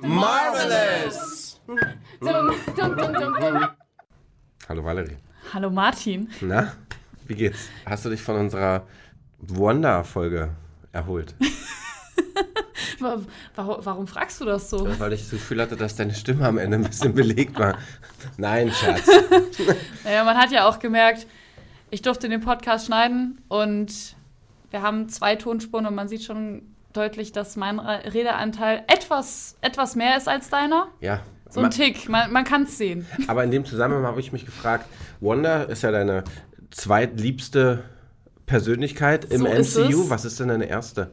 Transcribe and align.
Marvelous! 0.00 1.60
Hallo 4.68 4.82
Valerie. 4.84 5.16
Hallo 5.52 5.70
Martin. 5.70 6.30
Na, 6.40 6.72
wie 7.26 7.34
geht's? 7.34 7.68
Hast 7.84 8.06
du 8.06 8.10
dich 8.10 8.22
von 8.22 8.36
unserer 8.36 8.86
Wonder-Folge 9.38 10.50
erholt? 10.92 11.34
Warum, 13.54 14.06
fragst 14.06 14.40
du 14.40 14.44
das 14.44 14.70
so? 14.70 14.86
Weil 14.98 15.12
ich 15.12 15.20
das 15.22 15.30
Gefühl 15.30 15.60
hatte, 15.60 15.76
dass 15.76 15.96
deine 15.96 16.14
Stimme 16.14 16.46
am 16.46 16.58
Ende 16.58 16.78
ein 16.78 16.84
bisschen 16.84 17.14
belegt 17.14 17.58
war. 17.58 17.76
Nein, 18.36 18.70
Schatz. 18.70 19.06
Naja, 20.04 20.24
man 20.24 20.36
hat 20.36 20.50
ja 20.50 20.68
auch 20.68 20.78
gemerkt, 20.78 21.26
ich 21.90 22.02
durfte 22.02 22.28
den 22.28 22.40
Podcast 22.40 22.86
schneiden 22.86 23.40
und 23.48 24.16
wir 24.70 24.82
haben 24.82 25.08
zwei 25.08 25.36
Tonspuren 25.36 25.86
und 25.86 25.94
man 25.94 26.08
sieht 26.08 26.22
schon 26.22 26.62
deutlich, 26.92 27.32
dass 27.32 27.56
mein 27.56 27.78
Redeanteil 27.78 28.82
etwas, 28.86 29.56
etwas 29.60 29.96
mehr 29.96 30.16
ist 30.16 30.28
als 30.28 30.50
deiner. 30.50 30.88
Ja. 31.00 31.20
So 31.50 31.60
ein 31.60 31.70
Tick, 31.70 32.08
man, 32.08 32.32
man 32.32 32.44
kann 32.44 32.62
es 32.62 32.78
sehen. 32.78 33.06
Aber 33.26 33.44
in 33.44 33.50
dem 33.50 33.66
Zusammenhang 33.66 34.04
habe 34.04 34.20
ich 34.20 34.32
mich 34.32 34.46
gefragt, 34.46 34.86
Wanda 35.20 35.64
ist 35.64 35.82
ja 35.82 35.90
deine 35.90 36.24
zweitliebste 36.70 37.84
Persönlichkeit 38.46 39.26
im 39.26 39.42
So 39.42 39.82
MCU. 39.82 40.08
Was 40.08 40.24
ist 40.24 40.40
denn 40.40 40.48
deine 40.48 40.64
erste? 40.64 41.10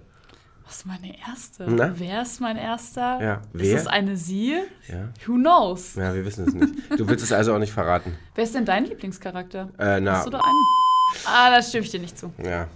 Was 0.69 0.77
ist 0.77 0.85
meine 0.85 1.19
erste? 1.27 1.65
Na? 1.67 1.93
Wer 1.95 2.21
ist 2.21 2.39
mein 2.41 2.55
erster? 2.55 3.19
Ja, 3.19 3.41
wer? 3.53 3.75
Ist 3.75 3.81
es 3.81 3.87
eine 3.87 4.15
sie? 4.15 4.55
Ja. 4.87 5.09
Who 5.25 5.33
knows? 5.33 5.95
Ja, 5.95 6.13
wir 6.13 6.23
wissen 6.23 6.47
es 6.47 6.53
nicht. 6.53 6.91
Du 6.99 7.07
willst 7.09 7.23
es 7.23 7.31
also 7.31 7.55
auch 7.55 7.57
nicht 7.57 7.73
verraten. 7.73 8.15
Wer 8.35 8.43
ist 8.43 8.53
denn 8.53 8.65
dein 8.65 8.85
Lieblingscharakter? 8.85 9.69
Äh, 9.79 9.99
na, 9.99 10.17
Hast 10.17 10.27
du 10.27 10.29
da 10.29 10.37
einen? 10.37 11.25
Ah, 11.25 11.49
da 11.49 11.63
stimme 11.63 11.85
ich 11.85 11.89
dir 11.89 11.99
nicht 11.99 12.19
zu. 12.19 12.31
ja. 12.37 12.67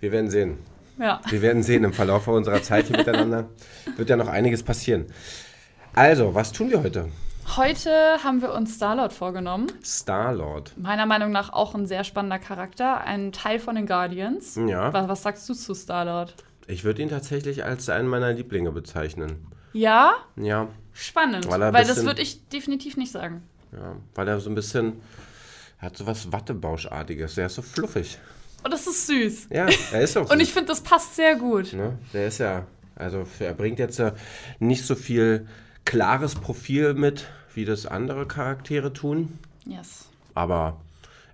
Wir 0.00 0.10
werden 0.10 0.30
sehen. 0.30 0.58
Ja. 0.98 1.20
Wir 1.28 1.42
werden 1.42 1.62
sehen 1.62 1.84
im 1.84 1.92
Verlauf 1.92 2.26
unserer 2.26 2.60
Zeit 2.60 2.86
hier 2.86 2.96
miteinander. 2.96 3.50
Wird 3.96 4.10
ja 4.10 4.16
noch 4.16 4.28
einiges 4.28 4.64
passieren. 4.64 5.06
Also, 5.94 6.34
was 6.34 6.50
tun 6.50 6.70
wir 6.70 6.82
heute? 6.82 7.08
Heute 7.56 7.90
haben 8.24 8.42
wir 8.42 8.52
uns 8.52 8.74
Starlord 8.74 9.12
vorgenommen. 9.12 9.68
Star-Lord. 9.84 10.76
Meiner 10.76 11.06
Meinung 11.06 11.30
nach 11.30 11.52
auch 11.52 11.76
ein 11.76 11.86
sehr 11.86 12.02
spannender 12.02 12.40
Charakter, 12.40 13.00
ein 13.02 13.30
Teil 13.30 13.60
von 13.60 13.76
den 13.76 13.86
Guardians. 13.86 14.56
Ja. 14.56 14.92
Was, 14.92 15.08
was 15.08 15.22
sagst 15.22 15.48
du 15.48 15.54
zu 15.54 15.72
Starlord? 15.72 16.34
Ich 16.66 16.84
würde 16.84 17.02
ihn 17.02 17.08
tatsächlich 17.08 17.64
als 17.64 17.88
einen 17.88 18.08
meiner 18.08 18.32
Lieblinge 18.32 18.72
bezeichnen. 18.72 19.46
Ja, 19.72 20.14
Ja, 20.36 20.68
spannend. 20.92 21.48
Weil 21.50 21.62
er 21.62 21.72
Weil 21.72 21.82
das 21.84 21.96
bisschen- 21.96 22.06
würde 22.06 22.22
ich 22.22 22.48
definitiv 22.48 22.96
nicht 22.96 23.12
sagen. 23.12 23.42
ja, 23.72 23.96
weil 24.14 24.26
er 24.28 24.40
so 24.40 24.48
ein 24.50 24.54
bisschen 24.54 24.94
er 25.78 25.86
hat 25.86 25.96
so 25.98 26.06
was 26.06 26.32
Wattebauschartiges. 26.32 27.34
Der 27.34 27.46
ist 27.46 27.56
so 27.56 27.62
fluffig. 27.62 28.18
Und 28.64 28.72
das 28.72 28.86
ist 28.86 29.06
süß. 29.06 29.48
Ja, 29.50 29.68
er 29.92 30.00
ist 30.00 30.16
auch 30.16 30.22
Und 30.30 30.38
so. 30.38 30.42
ich 30.42 30.52
finde, 30.52 30.68
das 30.68 30.80
passt 30.80 31.14
sehr 31.16 31.36
gut. 31.36 31.74
Ne? 31.74 31.98
Der 32.14 32.26
ist 32.28 32.38
ja, 32.38 32.66
also 32.94 33.26
er 33.38 33.52
bringt 33.52 33.78
jetzt 33.78 33.98
ja 33.98 34.12
nicht 34.58 34.84
so 34.86 34.94
viel 34.94 35.46
klares 35.84 36.34
Profil 36.34 36.94
mit, 36.94 37.26
wie 37.54 37.66
das 37.66 37.84
andere 37.86 38.26
Charaktere 38.26 38.92
tun. 38.94 39.38
Yes. 39.66 40.06
Aber 40.34 40.80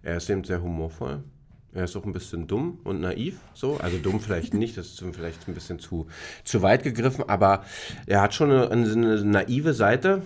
er 0.02 0.16
ist 0.16 0.28
eben 0.28 0.42
sehr 0.42 0.60
humorvoll. 0.60 1.22
Er 1.74 1.84
ist 1.84 1.96
auch 1.96 2.04
ein 2.04 2.12
bisschen 2.12 2.46
dumm 2.46 2.78
und 2.84 3.00
naiv, 3.00 3.38
so. 3.54 3.78
Also 3.78 3.96
dumm 3.98 4.20
vielleicht 4.20 4.52
nicht, 4.52 4.76
das 4.76 4.88
ist 4.88 5.04
vielleicht 5.12 5.48
ein 5.48 5.54
bisschen 5.54 5.78
zu, 5.78 6.06
zu 6.44 6.60
weit 6.60 6.82
gegriffen, 6.82 7.26
aber 7.28 7.64
er 8.06 8.20
hat 8.20 8.34
schon 8.34 8.50
eine, 8.50 8.70
eine 8.70 9.24
naive 9.24 9.72
Seite. 9.72 10.22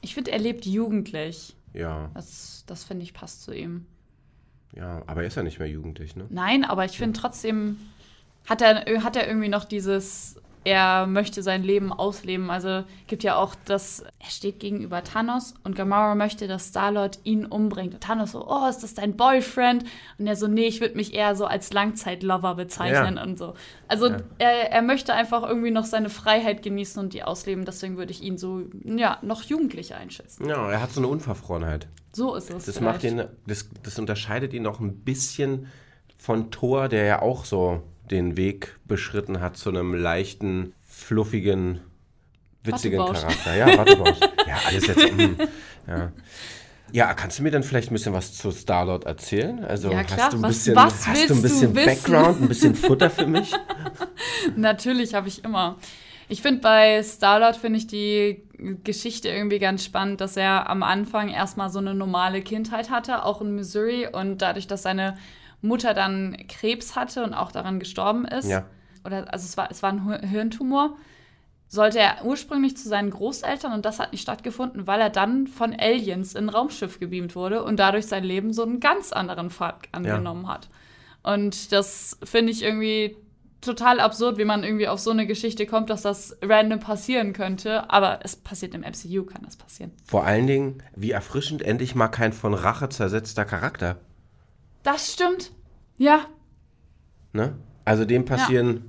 Ich 0.00 0.14
finde, 0.14 0.32
er 0.32 0.38
lebt 0.38 0.66
jugendlich. 0.66 1.54
Ja, 1.72 2.10
Das, 2.14 2.64
das 2.66 2.82
finde 2.84 3.04
ich 3.04 3.14
passt 3.14 3.42
zu 3.42 3.52
ihm. 3.54 3.86
ja, 4.74 5.02
aber 5.06 5.22
er 5.22 5.28
ist 5.28 5.36
ja 5.36 5.42
nicht 5.42 5.58
mehr 5.60 5.68
jugendlich, 5.68 6.16
ne? 6.16 6.26
Nein, 6.30 6.64
aber 6.64 6.84
ich 6.84 6.98
finde 6.98 7.18
trotzdem, 7.18 7.76
hat 8.46 8.60
er, 8.62 8.84
hat 9.04 9.14
er 9.16 9.28
irgendwie 9.28 9.48
noch 9.48 9.64
dieses, 9.64 10.36
er 10.68 11.06
möchte 11.06 11.42
sein 11.42 11.62
Leben 11.62 11.92
ausleben. 11.94 12.50
Also 12.50 12.84
gibt 13.06 13.22
ja 13.22 13.36
auch 13.36 13.54
das, 13.64 14.04
er 14.18 14.28
steht 14.30 14.60
gegenüber 14.60 15.02
Thanos 15.02 15.54
und 15.64 15.74
Gamora 15.74 16.14
möchte, 16.14 16.46
dass 16.46 16.68
Starlord 16.68 17.20
ihn 17.24 17.46
umbringt. 17.46 17.94
Und 17.94 18.02
Thanos 18.02 18.32
so, 18.32 18.46
oh, 18.46 18.68
ist 18.68 18.82
das 18.82 18.92
dein 18.92 19.16
Boyfriend? 19.16 19.84
Und 20.18 20.26
er 20.26 20.36
so, 20.36 20.46
nee, 20.46 20.66
ich 20.66 20.82
würde 20.82 20.94
mich 20.96 21.14
eher 21.14 21.34
so 21.36 21.46
als 21.46 21.72
Langzeitlover 21.72 22.54
bezeichnen 22.54 23.16
Ja. 23.16 23.22
und 23.22 23.38
so. 23.38 23.54
Also 23.88 24.08
Ja. 24.10 24.18
er, 24.36 24.70
er 24.72 24.82
möchte 24.82 25.14
einfach 25.14 25.42
irgendwie 25.42 25.70
noch 25.70 25.86
seine 25.86 26.10
Freiheit 26.10 26.62
genießen 26.62 27.02
und 27.02 27.14
die 27.14 27.22
ausleben. 27.22 27.64
Deswegen 27.64 27.96
würde 27.96 28.12
ich 28.12 28.22
ihn 28.22 28.36
so, 28.36 28.62
ja, 28.84 29.16
noch 29.22 29.42
jugendlich 29.44 29.94
einschätzen. 29.94 30.46
Ja, 30.48 30.70
er 30.70 30.82
hat 30.82 30.92
so 30.92 31.00
eine 31.00 31.08
Unverfrorenheit. 31.08 31.88
So 32.12 32.34
ist 32.34 32.50
es. 32.50 32.66
Das 32.66 32.80
macht 32.80 33.04
ihn, 33.04 33.24
das, 33.46 33.70
das 33.82 33.98
unterscheidet 33.98 34.52
ihn 34.52 34.64
noch 34.64 34.80
ein 34.80 34.96
bisschen 34.98 35.68
von 36.18 36.50
Thor, 36.50 36.88
der 36.88 37.04
ja 37.04 37.22
auch 37.22 37.46
so 37.46 37.80
den 38.10 38.36
Weg 38.36 38.76
beschritten 38.86 39.40
hat 39.40 39.56
zu 39.56 39.68
einem 39.70 39.94
leichten, 39.94 40.74
fluffigen, 40.86 41.80
witzigen. 42.64 42.98
Charakter. 42.98 43.56
Ja, 43.56 43.78
Wattebausch. 43.78 44.18
ja, 44.46 44.58
alles 44.66 44.86
jetzt. 44.86 45.12
mm, 45.16 45.34
ja. 45.86 46.12
ja, 46.92 47.14
kannst 47.14 47.38
du 47.38 47.42
mir 47.42 47.50
dann 47.50 47.62
vielleicht 47.62 47.90
ein 47.90 47.94
bisschen 47.94 48.12
was 48.12 48.34
zu 48.34 48.50
Star-Lord 48.50 49.04
erzählen? 49.04 49.64
Also 49.64 49.90
Ja, 49.90 50.02
klar. 50.04 50.18
hast 50.26 50.32
du 50.32 50.36
ein 50.38 50.42
Was- 50.42 50.48
bisschen, 50.56 50.76
was 50.76 51.06
hast 51.06 51.16
willst 51.16 51.30
du 51.30 51.34
ein 51.34 51.36
du 51.36 51.42
bisschen 51.42 51.74
wissen? 51.76 51.86
Background, 52.12 52.42
ein 52.42 52.48
bisschen 52.48 52.74
Futter 52.74 53.10
für 53.10 53.26
mich? 53.26 53.52
Natürlich 54.56 55.14
habe 55.14 55.28
ich 55.28 55.44
immer. 55.44 55.76
Ich 56.30 56.42
finde 56.42 56.60
bei 56.60 57.02
Starlord 57.02 57.56
finde 57.56 57.78
ich 57.78 57.86
die 57.86 58.42
Geschichte 58.84 59.28
irgendwie 59.30 59.58
ganz 59.58 59.82
spannend, 59.84 60.20
dass 60.20 60.36
er 60.36 60.68
am 60.68 60.82
Anfang 60.82 61.30
erstmal 61.30 61.70
so 61.70 61.78
eine 61.78 61.94
normale 61.94 62.42
Kindheit 62.42 62.90
hatte, 62.90 63.24
auch 63.24 63.40
in 63.40 63.54
Missouri 63.54 64.06
und 64.12 64.42
dadurch, 64.42 64.66
dass 64.66 64.82
seine 64.82 65.16
Mutter 65.60 65.94
dann 65.94 66.36
Krebs 66.48 66.94
hatte 66.96 67.24
und 67.24 67.34
auch 67.34 67.50
daran 67.52 67.78
gestorben 67.80 68.24
ist, 68.24 68.48
Ja. 68.48 68.64
oder 69.04 69.32
also 69.32 69.44
es 69.44 69.56
war 69.56 69.70
es 69.70 69.82
war 69.82 69.90
ein 69.92 70.04
Hir- 70.04 70.20
Hirntumor, 70.26 70.96
sollte 71.66 71.98
er 71.98 72.24
ursprünglich 72.24 72.76
zu 72.76 72.88
seinen 72.88 73.10
Großeltern 73.10 73.72
und 73.72 73.84
das 73.84 73.98
hat 73.98 74.12
nicht 74.12 74.22
stattgefunden, 74.22 74.86
weil 74.86 75.00
er 75.00 75.10
dann 75.10 75.46
von 75.46 75.74
Aliens 75.78 76.34
in 76.34 76.44
ein 76.46 76.48
Raumschiff 76.48 76.98
gebeamt 77.00 77.34
wurde 77.36 77.62
und 77.62 77.78
dadurch 77.78 78.06
sein 78.06 78.24
Leben 78.24 78.52
so 78.52 78.62
einen 78.62 78.80
ganz 78.80 79.12
anderen 79.12 79.50
Pfad 79.50 79.80
angenommen 79.92 80.48
hat. 80.48 80.68
Und 81.22 81.72
das 81.72 82.18
finde 82.24 82.52
ich 82.52 82.62
irgendwie 82.62 83.16
total 83.60 83.98
absurd, 84.00 84.38
wie 84.38 84.44
man 84.44 84.62
irgendwie 84.62 84.88
auf 84.88 85.00
so 85.00 85.10
eine 85.10 85.26
Geschichte 85.26 85.66
kommt, 85.66 85.90
dass 85.90 86.02
das 86.02 86.36
random 86.40 86.78
passieren 86.78 87.32
könnte. 87.32 87.90
Aber 87.90 88.20
es 88.22 88.36
passiert 88.36 88.72
im 88.72 88.82
MCU, 88.82 89.24
kann 89.24 89.42
das 89.44 89.56
passieren. 89.56 89.90
Vor 90.06 90.24
allen 90.24 90.46
Dingen, 90.46 90.82
wie 90.94 91.10
erfrischend 91.10 91.60
endlich 91.62 91.94
mal 91.96 92.06
kein 92.08 92.32
von 92.32 92.54
Rache 92.54 92.88
zersetzter 92.88 93.44
Charakter. 93.44 93.96
Das 94.90 95.12
stimmt. 95.12 95.52
Ja, 95.98 96.26
Ne? 97.34 97.54
Also 97.84 98.06
dem 98.06 98.24
passieren 98.24 98.88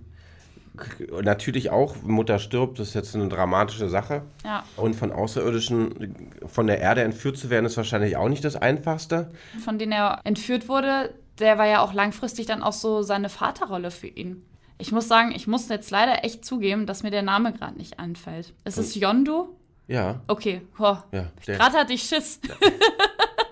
k- 0.77 1.21
natürlich 1.21 1.71
auch, 1.71 1.97
Mutter 2.03 2.39
stirbt, 2.39 2.79
das 2.79 2.89
ist 2.89 2.93
jetzt 2.93 3.13
eine 3.15 3.27
dramatische 3.27 3.89
Sache. 3.89 4.23
ja. 4.45 4.63
Und 4.77 4.95
von 4.95 5.11
Außerirdischen 5.11 6.15
von 6.47 6.67
der 6.67 6.79
Erde 6.79 7.01
entführt 7.01 7.37
zu 7.37 7.49
werden, 7.49 7.65
ist 7.65 7.75
wahrscheinlich 7.75 8.15
auch 8.15 8.29
nicht 8.29 8.45
das 8.45 8.55
Einfachste. 8.55 9.29
Von 9.65 9.77
denen 9.77 9.91
er 9.91 10.21
entführt 10.23 10.69
wurde, 10.69 11.13
der 11.39 11.57
war 11.57 11.67
ja 11.67 11.81
auch 11.81 11.91
langfristig 11.93 12.45
dann 12.45 12.63
auch 12.63 12.71
so 12.73 13.01
seine 13.01 13.27
Vaterrolle 13.27 13.91
für 13.91 14.07
ihn. 14.07 14.41
Ich 14.77 14.93
muss 14.93 15.09
sagen, 15.09 15.33
ich 15.35 15.47
muss 15.47 15.67
jetzt 15.67 15.91
leider 15.91 16.23
echt 16.23 16.45
zugeben, 16.45 16.85
dass 16.85 17.03
mir 17.03 17.11
der 17.11 17.23
Name 17.23 17.51
gerade 17.51 17.77
nicht 17.77 17.99
anfällt. 17.99 18.53
Ist 18.63 18.77
es 18.77 18.95
Yondu? 18.95 19.49
Ja, 19.87 20.21
Okay, 20.27 20.61
boah. 20.77 21.03
ja. 21.11 21.25
Gerade 21.45 21.77
hatte 21.77 21.91
ich 21.93 22.03
Schiss. 22.03 22.39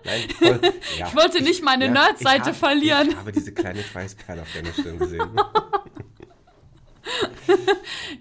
Nein, 0.08 0.30
voll, 0.40 0.60
ja. 0.98 1.08
Ich 1.08 1.16
wollte 1.16 1.44
nicht 1.44 1.64
meine 1.64 1.86
Ja, 1.86 1.92
Nerd-Seite 1.92 2.54
verlieren. 2.54 3.10
Ich 3.10 3.16
habe 3.18 3.32
diese 3.32 3.54
kleine 3.54 3.84
Schweißperle 3.84 4.42
auf 4.42 4.48
deiner 4.54 4.74
Stirn 4.74 4.98
gesehen. 4.98 5.30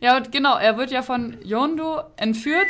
Ja, 0.00 0.16
und 0.16 0.30
genau, 0.30 0.56
er 0.56 0.76
wird 0.78 0.90
ja 0.92 1.02
von 1.02 1.36
Yondu 1.42 1.98
entführt 2.16 2.68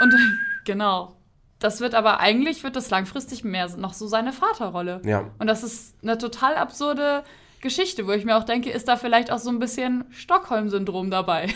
und 0.00 0.12
genau. 0.64 1.14
Das 1.60 1.80
wird 1.80 1.94
aber 1.94 2.20
eigentlich, 2.20 2.64
wird 2.64 2.74
das 2.74 2.88
langfristig 2.90 3.44
mehr 3.44 3.68
noch 3.76 3.92
so 3.92 4.06
seine 4.06 4.32
Vaterrolle. 4.32 5.02
Ja, 5.04 5.30
Und 5.38 5.46
das 5.46 5.62
ist 5.62 5.94
eine 6.02 6.16
total 6.16 6.56
absurde 6.56 7.22
Geschichte, 7.60 8.06
wo 8.06 8.12
ich 8.12 8.24
mir 8.24 8.36
auch 8.38 8.44
denke, 8.44 8.70
ist 8.70 8.88
da 8.88 8.96
vielleicht 8.96 9.30
auch 9.30 9.38
so 9.38 9.50
ein 9.50 9.58
bisschen 9.58 10.04
Stockholm-Syndrom 10.10 11.10
dabei. 11.10 11.48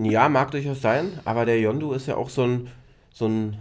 ja, 0.00 0.28
mag 0.28 0.50
durchaus 0.50 0.82
sein, 0.82 1.18
aber 1.24 1.46
der 1.46 1.58
Yondu 1.60 1.92
ist 1.92 2.06
ja 2.08 2.16
auch 2.16 2.28
so 2.28 2.44
ein, 2.44 2.70
so 3.12 3.26
ein 3.26 3.56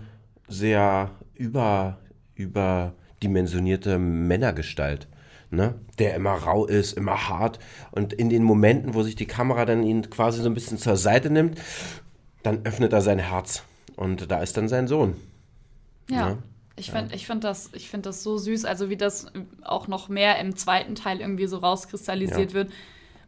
sehr 0.49 1.09
über, 1.39 1.97
überdimensionierte 2.35 3.97
Männergestalt. 3.97 5.07
Ne? 5.51 5.73
Der 5.97 6.13
immer 6.13 6.33
rau 6.33 6.65
ist, 6.65 6.93
immer 6.93 7.27
hart. 7.29 7.57
Und 7.91 8.13
in 8.13 8.29
den 8.29 8.43
Momenten, 8.43 8.93
wo 8.93 9.01
sich 9.01 9.15
die 9.15 9.25
Kamera 9.25 9.65
dann 9.65 9.81
ihn 9.81 10.09
quasi 10.11 10.41
so 10.43 10.49
ein 10.49 10.53
bisschen 10.53 10.77
zur 10.77 10.97
Seite 10.97 11.31
nimmt, 11.31 11.59
dann 12.43 12.65
öffnet 12.65 12.93
er 12.93 13.01
sein 13.01 13.17
Herz. 13.17 13.63
Und 13.95 14.29
da 14.29 14.41
ist 14.41 14.57
dann 14.57 14.67
sein 14.67 14.87
Sohn. 14.87 15.15
Ja. 16.09 16.29
Ja. 16.29 16.37
Ich 16.75 16.91
finde 16.91 17.13
ich 17.13 17.25
find 17.27 17.43
das, 17.43 17.71
ich 17.73 17.89
find 17.89 18.05
das 18.05 18.23
so 18.23 18.37
süß, 18.37 18.63
also 18.63 18.89
wie 18.89 18.95
das 18.95 19.25
auch 19.63 19.89
noch 19.89 20.07
mehr 20.07 20.39
im 20.39 20.55
zweiten 20.55 20.95
Teil 20.95 21.19
irgendwie 21.19 21.45
so 21.45 21.57
rauskristallisiert 21.57 22.51
Ja. 22.51 22.53
wird, 22.53 22.71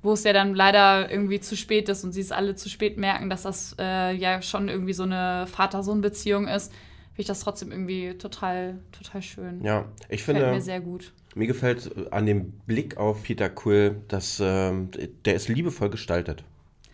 wo 0.01 0.13
es 0.13 0.23
ja 0.23 0.31
dann 0.31 0.55
leider 0.55 1.11
irgendwie 1.11 1.41
zu 1.41 1.57
spät 1.57 1.89
ist 1.89 2.05
und 2.05 2.13
sie 2.13 2.21
es 2.21 2.31
alle 2.31 2.55
zu 2.55 2.69
spät 2.69 2.97
merken, 2.97 3.29
dass 3.29 3.41
das 3.41 3.75
äh, 3.77 4.13
ja 4.15 4.41
schon 4.41 4.69
irgendwie 4.69 4.93
so 4.93 5.03
eine 5.03 5.47
Vater-Sohn-Beziehung 5.47 6.47
ist. 6.47 6.71
Finde 7.13 7.21
ich 7.21 7.27
das 7.27 7.41
trotzdem 7.41 7.71
irgendwie 7.71 8.17
total, 8.17 8.79
total 8.91 9.21
schön. 9.21 9.63
Ja, 9.63 9.85
ich 10.09 10.23
finde, 10.23 10.51
mir 10.51 10.61
sehr 10.61 10.81
gut. 10.81 11.13
mir 11.35 11.47
gefällt 11.47 11.91
äh, 11.95 12.09
an 12.11 12.25
dem 12.25 12.51
Blick 12.65 12.97
auf 12.97 13.23
Peter 13.23 13.49
Quill, 13.49 14.01
dass 14.07 14.39
ähm, 14.43 14.89
der 15.25 15.35
ist 15.35 15.47
liebevoll 15.49 15.89
gestaltet. 15.89 16.43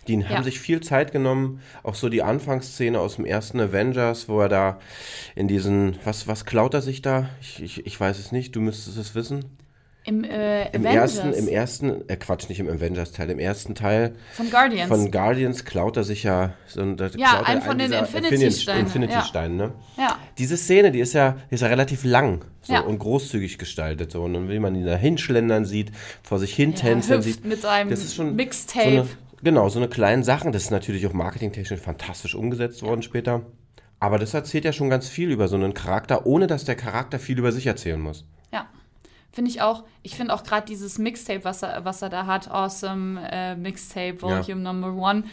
Die 0.07 0.15
Ja. 0.15 0.29
haben 0.29 0.43
sich 0.45 0.59
viel 0.61 0.79
Zeit 0.81 1.11
genommen, 1.11 1.59
auch 1.83 1.95
so 1.95 2.07
die 2.07 2.23
Anfangsszene 2.23 2.97
aus 2.97 3.17
dem 3.17 3.25
ersten 3.25 3.59
Avengers, 3.59 4.29
wo 4.29 4.39
er 4.39 4.47
da 4.47 4.79
in 5.35 5.49
diesen, 5.49 5.97
was, 6.05 6.27
was 6.27 6.45
klaut 6.45 6.73
er 6.73 6.81
sich 6.81 7.01
da? 7.01 7.29
Ich, 7.41 7.61
ich, 7.61 7.85
ich 7.85 7.99
weiß 7.99 8.17
es 8.17 8.31
nicht, 8.31 8.55
du 8.55 8.61
müsstest 8.61 8.97
es 8.97 9.15
wissen. 9.15 9.43
Im, 10.07 10.23
äh, 10.23 10.69
Im 10.69 10.85
ersten, 10.85 11.33
im 11.33 11.49
ersten, 11.49 12.07
äh 12.07 12.15
Quatsch, 12.15 12.47
nicht 12.47 12.61
im 12.61 12.69
Avengers-Teil, 12.69 13.29
im 13.29 13.39
ersten 13.39 13.75
Teil 13.75 14.15
von 14.31 14.49
Guardians. 14.49 14.87
von 14.87 15.11
Guardians 15.11 15.65
klaut 15.65 15.97
er 15.97 16.05
sich 16.05 16.23
ja 16.23 16.53
so 16.65 16.79
Ja, 17.17 17.41
einen 17.43 17.61
von 17.61 17.77
den 17.77 17.91
Infinity-Steinen, 17.91 18.85
Infinity-Steinen, 18.85 19.57
ne? 19.57 19.73
ja. 19.97 20.17
Diese 20.37 20.55
Szene, 20.55 20.91
die 20.93 21.01
ist 21.01 21.11
ja, 21.11 21.35
die 21.51 21.55
ist 21.55 21.61
ja 21.61 21.67
relativ 21.67 22.05
lang 22.05 22.45
so, 22.61 22.71
Ja. 22.71 22.79
und 22.79 22.99
großzügig 22.99 23.57
gestaltet. 23.57 24.13
So. 24.13 24.23
Und 24.23 24.33
dann, 24.33 24.47
wie 24.49 24.59
man 24.59 24.75
ihn 24.75 24.85
da 24.85 24.95
hinschlendern 24.95 25.65
sieht, 25.65 25.91
vor 26.23 26.39
sich 26.39 26.55
hin 26.55 26.73
tänzeln 26.73 27.21
sieht. 27.21 27.43
mit 27.43 27.61
seinem 27.61 27.89
das 27.89 27.99
ist 27.99 28.15
schon 28.15 28.33
Mixtape. 28.37 28.83
So 28.85 28.89
eine, 29.01 29.07
genau, 29.43 29.67
so 29.67 29.79
eine 29.79 29.89
kleine 29.89 30.23
Sachen. 30.23 30.53
Das 30.53 30.63
ist 30.63 30.71
natürlich 30.71 31.05
auch 31.05 31.11
marketingtechnisch 31.13 31.81
fantastisch 31.81 32.33
umgesetzt 32.33 32.81
worden 32.81 33.01
später. 33.03 33.41
Aber 33.99 34.19
das 34.19 34.33
erzählt 34.33 34.63
ja 34.63 34.71
schon 34.71 34.89
ganz 34.89 35.09
viel 35.09 35.31
über 35.31 35.49
so 35.49 35.57
einen 35.57 35.73
Charakter, 35.73 36.25
ohne 36.25 36.47
dass 36.47 36.63
der 36.63 36.75
Charakter 36.75 37.19
viel 37.19 37.37
über 37.39 37.51
sich 37.51 37.67
erzählen 37.67 37.99
muss. 37.99 38.25
Ja. 38.53 38.67
Finde 39.37 39.51
ich 39.51 39.61
auch. 39.61 39.83
Ich 40.01 40.15
finde 40.15 40.33
auch 40.33 40.41
gerade 40.41 40.65
dieses 40.65 40.97
Mixtape, 40.97 41.43
was 41.43 41.61
er, 41.61 41.85
was 41.85 42.01
er 42.01 42.09
da 42.09 42.25
hat, 42.25 42.49
Awesome 42.49 43.21
äh, 43.31 43.55
Mixtape, 43.55 44.19
Volume 44.19 44.61
Number 44.61 44.95
One, 44.95 45.25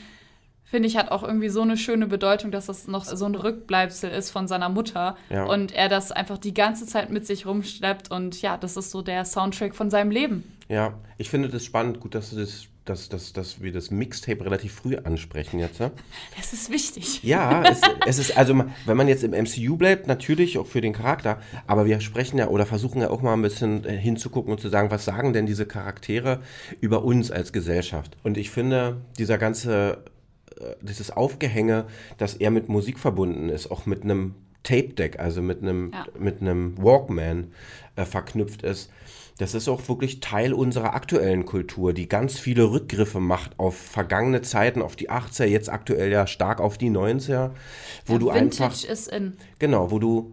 finde 0.62 0.88
ich, 0.88 0.98
hat 0.98 1.10
auch 1.10 1.22
irgendwie 1.22 1.48
so 1.48 1.62
eine 1.62 1.78
schöne 1.78 2.06
Bedeutung, 2.06 2.50
dass 2.50 2.66
das 2.66 2.86
noch 2.86 3.06
so 3.06 3.24
ein 3.24 3.34
Rückbleibsel 3.34 4.10
ist 4.10 4.28
von 4.28 4.46
seiner 4.46 4.68
Mutter. 4.68 5.16
Ja. 5.30 5.44
Und 5.46 5.72
er 5.72 5.88
das 5.88 6.12
einfach 6.12 6.36
die 6.36 6.52
ganze 6.52 6.84
Zeit 6.84 7.08
mit 7.08 7.26
sich 7.26 7.46
rumschleppt. 7.46 8.10
Und 8.10 8.42
ja, 8.42 8.58
das 8.58 8.76
ist 8.76 8.90
so 8.90 9.00
der 9.00 9.24
Soundtrack 9.24 9.74
von 9.74 9.88
seinem 9.88 10.10
Leben. 10.10 10.54
Ja, 10.68 10.92
ich 11.16 11.30
finde 11.30 11.48
das 11.48 11.64
spannend. 11.64 11.98
Gut, 12.00 12.14
dass, 12.14 12.28
du 12.28 12.36
das, 12.36 12.66
dass, 12.84 13.08
dass, 13.08 13.32
dass 13.32 13.62
wir 13.62 13.72
das 13.72 13.90
Mixtape 13.90 14.44
relativ 14.44 14.72
früh 14.74 14.96
ansprechen 14.96 15.58
jetzt. 15.58 15.80
Ne? 15.80 15.90
Das 16.36 16.52
ist 16.52 16.70
wichtig. 16.70 17.22
Ja, 17.22 17.62
es, 17.62 17.80
es 18.06 18.18
ist, 18.18 18.36
also, 18.36 18.62
wenn 18.84 18.96
man 18.96 19.08
jetzt 19.08 19.24
im 19.24 19.30
MCU 19.30 19.76
bleibt, 19.76 20.06
natürlich 20.06 20.58
auch 20.58 20.66
für 20.66 20.80
den 20.80 20.92
Charakter, 20.92 21.40
aber 21.66 21.86
wir 21.86 22.00
sprechen 22.00 22.38
ja 22.38 22.48
oder 22.48 22.66
versuchen 22.66 23.00
ja 23.00 23.08
auch 23.10 23.22
mal 23.22 23.32
ein 23.32 23.42
bisschen 23.42 23.84
äh, 23.84 23.96
hinzugucken 23.96 24.52
und 24.52 24.60
zu 24.60 24.68
sagen, 24.68 24.90
was 24.90 25.04
sagen 25.04 25.32
denn 25.32 25.46
diese 25.46 25.66
Charaktere 25.66 26.40
über 26.80 27.04
uns 27.04 27.30
als 27.30 27.52
Gesellschaft? 27.52 28.16
Und 28.22 28.36
ich 28.36 28.50
finde, 28.50 28.98
dieser 29.18 29.38
ganze, 29.38 30.04
äh, 30.60 30.74
dieses 30.82 31.10
Aufgehänge, 31.10 31.86
dass 32.18 32.34
er 32.34 32.50
mit 32.50 32.68
Musik 32.68 32.98
verbunden 32.98 33.48
ist, 33.48 33.70
auch 33.70 33.86
mit 33.86 34.02
einem 34.02 34.34
Tape-Deck, 34.62 35.18
also 35.18 35.42
mit 35.42 35.62
einem, 35.62 35.92
Ja. 35.92 36.06
mit 36.18 36.40
einem 36.40 36.76
Walkman 36.76 37.52
äh, 37.96 38.04
verknüpft 38.04 38.62
ist, 38.62 38.90
das 39.38 39.54
ist 39.54 39.68
auch 39.68 39.88
wirklich 39.88 40.20
Teil 40.20 40.52
unserer 40.52 40.94
aktuellen 40.94 41.44
Kultur, 41.44 41.92
die 41.92 42.08
ganz 42.08 42.38
viele 42.38 42.70
Rückgriffe 42.70 43.20
macht 43.20 43.58
auf 43.58 43.76
vergangene 43.76 44.42
Zeiten, 44.42 44.80
auf 44.80 44.96
die 44.96 45.10
80er, 45.10 45.44
jetzt 45.46 45.68
aktuell 45.68 46.10
ja 46.10 46.26
stark 46.26 46.60
auf 46.60 46.78
die 46.78 46.90
90er, 46.90 47.50
wo 48.06 48.12
Ja, 48.14 48.18
du 48.18 48.26
Vintage 48.32 48.38
einfach, 48.38 48.84
ist 48.84 49.08
in. 49.08 49.36
genau, 49.58 49.90
wo 49.90 49.98
du 49.98 50.32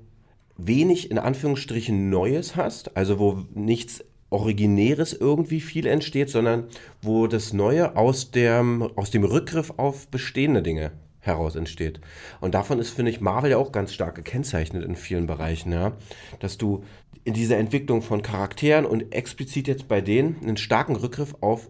wenig 0.57 1.09
in 1.09 1.17
Anführungsstrichen 1.17 2.09
Neues 2.09 2.55
hast, 2.55 2.95
also 2.95 3.17
wo 3.17 3.39
nichts 3.55 4.03
Originäres 4.29 5.13
irgendwie 5.13 5.59
viel 5.59 5.85
entsteht, 5.87 6.29
sondern 6.29 6.65
wo 7.01 7.27
das 7.27 7.51
Neue 7.53 7.97
aus 7.97 8.31
dem, 8.31 8.83
aus 8.95 9.11
dem 9.11 9.23
Rückgriff 9.23 9.73
auf 9.77 10.07
bestehende 10.07 10.61
Dinge 10.61 10.91
heraus 11.19 11.55
entsteht. 11.55 11.99
Und 12.39 12.55
davon 12.55 12.79
ist, 12.79 12.91
finde 12.91 13.11
ich, 13.11 13.21
Marvel 13.21 13.51
ja 13.51 13.57
auch 13.57 13.71
ganz 13.71 13.93
stark 13.93 14.15
gekennzeichnet 14.15 14.83
in 14.83 14.95
vielen 14.95 15.27
Bereichen, 15.27 15.71
ja. 15.71 15.93
Dass 16.39 16.57
du 16.57 16.83
in 17.23 17.33
dieser 17.33 17.57
Entwicklung 17.57 18.01
von 18.01 18.21
Charakteren 18.21 18.85
und 18.85 19.13
explizit 19.13 19.67
jetzt 19.67 19.87
bei 19.87 20.01
denen 20.01 20.37
einen 20.41 20.57
starken 20.57 20.95
Rückgriff 20.95 21.35
auf 21.41 21.69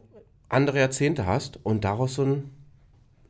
andere 0.49 0.79
Jahrzehnte 0.79 1.25
hast 1.25 1.59
und 1.63 1.83
daraus 1.83 2.15
so 2.15 2.23
ein 2.23 2.49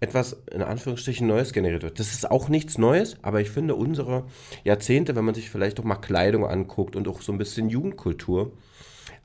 etwas 0.01 0.41
in 0.51 0.63
Anführungsstrichen 0.63 1.27
Neues 1.27 1.53
generiert 1.53 1.83
wird. 1.83 1.99
Das 1.99 2.11
ist 2.11 2.29
auch 2.29 2.49
nichts 2.49 2.79
Neues, 2.79 3.17
aber 3.21 3.39
ich 3.39 3.51
finde 3.51 3.75
unsere 3.75 4.25
Jahrzehnte, 4.63 5.15
wenn 5.15 5.25
man 5.25 5.35
sich 5.35 5.51
vielleicht 5.51 5.79
auch 5.79 5.83
mal 5.83 5.95
Kleidung 5.95 6.43
anguckt 6.43 6.95
und 6.95 7.07
auch 7.07 7.21
so 7.21 7.31
ein 7.31 7.37
bisschen 7.37 7.69
Jugendkultur 7.69 8.51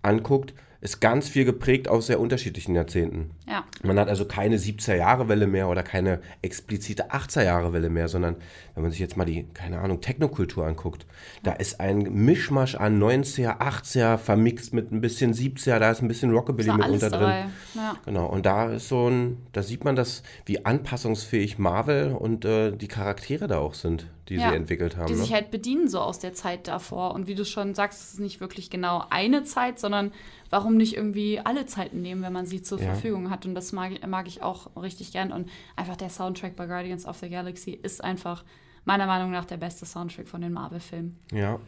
anguckt, 0.03 0.53
ist 0.81 1.01
ganz 1.01 1.29
viel 1.29 1.45
geprägt 1.45 1.89
aus 1.89 2.07
sehr 2.07 2.21
unterschiedlichen 2.21 2.75
Jahrzehnten. 2.75 3.31
Ja. 3.49 3.65
Man 3.83 3.99
hat 3.99 4.09
also 4.09 4.25
keine 4.25 4.57
70er-Jahre-Welle 4.57 5.47
mehr 5.47 5.69
oder 5.69 5.83
keine 5.83 6.21
explizite 6.43 7.11
80er-Jahre-Welle 7.11 7.91
mehr, 7.91 8.09
sondern 8.09 8.37
wenn 8.75 8.83
man 8.83 8.91
sich 8.93 9.01
jetzt 9.01 9.17
mal 9.17 9.25
die, 9.25 9.45
keine 9.55 9.81
Ahnung, 9.81 10.01
Technokultur 10.01 10.67
anguckt, 10.67 11.07
da 11.43 11.53
ist 11.53 11.81
ein 11.81 11.99
Mischmasch 11.99 12.75
an 12.75 13.03
90er, 13.03 13.59
80er 13.61 14.19
vermixt 14.19 14.73
mit 14.75 14.93
ein 14.93 15.01
bisschen 15.01 15.33
70er, 15.33 15.79
da 15.79 15.91
ist 15.91 16.03
ein 16.03 16.09
bisschen 16.09 16.31
Rockabilly 16.31 16.73
mit 16.73 16.89
unter 16.89 17.11
drin. 17.11 17.51
Ja. 17.75 17.97
Genau, 18.05 18.27
und 18.27 18.47
da 18.47 18.73
ist 18.73 18.89
so 18.89 19.09
ein, 19.09 19.39
da 19.53 19.63
sieht 19.63 19.85
man 19.85 19.97
das, 19.97 20.23
wie 20.45 20.65
anpassungsfähig 20.65 21.59
Marvel 21.59 22.13
und 22.13 22.45
äh, 22.45 22.73
die 22.73 22.89
Charaktere 22.89 23.47
da 23.47 23.59
auch 23.59 23.75
sind, 23.75 24.07
die 24.29 24.35
Ja, 24.37 24.51
sie 24.51 24.57
entwickelt 24.57 24.97
haben. 24.97 25.07
die 25.07 25.13
ne? 25.15 25.19
sich 25.21 25.33
halt 25.33 25.51
bedienen 25.51 25.89
so 25.89 26.01
aus 26.01 26.19
der 26.19 26.35
Zeit 26.35 26.67
davor. 26.69 27.15
Und 27.15 27.27
wie 27.29 27.35
du 27.35 27.45
schon 27.45 27.75
sagst, 27.75 28.01
es 28.03 28.13
ist 28.15 28.21
nicht 28.21 28.41
wirklich 28.41 28.71
genau 28.71 29.05
eine 29.11 29.45
Zeit, 29.45 29.79
sondern 29.79 30.13
warum 30.51 30.77
nicht 30.77 30.97
irgendwie 30.97 31.41
alle 31.41 31.67
Zeiten 31.67 32.03
nehmen, 32.03 32.23
wenn 32.23 32.33
man 32.33 32.47
sie 32.47 32.63
zur 32.63 32.79
Ja. 32.81 32.87
Verfügung 32.87 33.31
hat. 33.31 33.47
Und 33.47 33.55
das 33.55 33.73
mag, 33.73 33.93
ich- 33.93 34.07
mag 34.07 34.27
ich 34.29 34.43
auch 34.43 34.75
richtig 34.81 35.13
gern. 35.13 35.33
Und 35.33 35.49
einfach 35.77 35.97
der 35.97 36.11
Soundtrack 36.11 36.57
bei 36.57 36.67
Guardians 36.67 37.07
of 37.07 37.19
the 37.19 37.29
Galaxy 37.29 37.71
ist 37.73 38.03
einfach 38.03 38.45
meiner 38.85 39.07
Meinung 39.07 39.31
nach 39.31 39.45
der 39.45 39.57
beste 39.57 39.87
Soundtrack 39.87 40.29
von 40.29 40.41
den 40.41 40.53
Marvel-Filmen. 40.53 41.19
ja, 41.33 41.59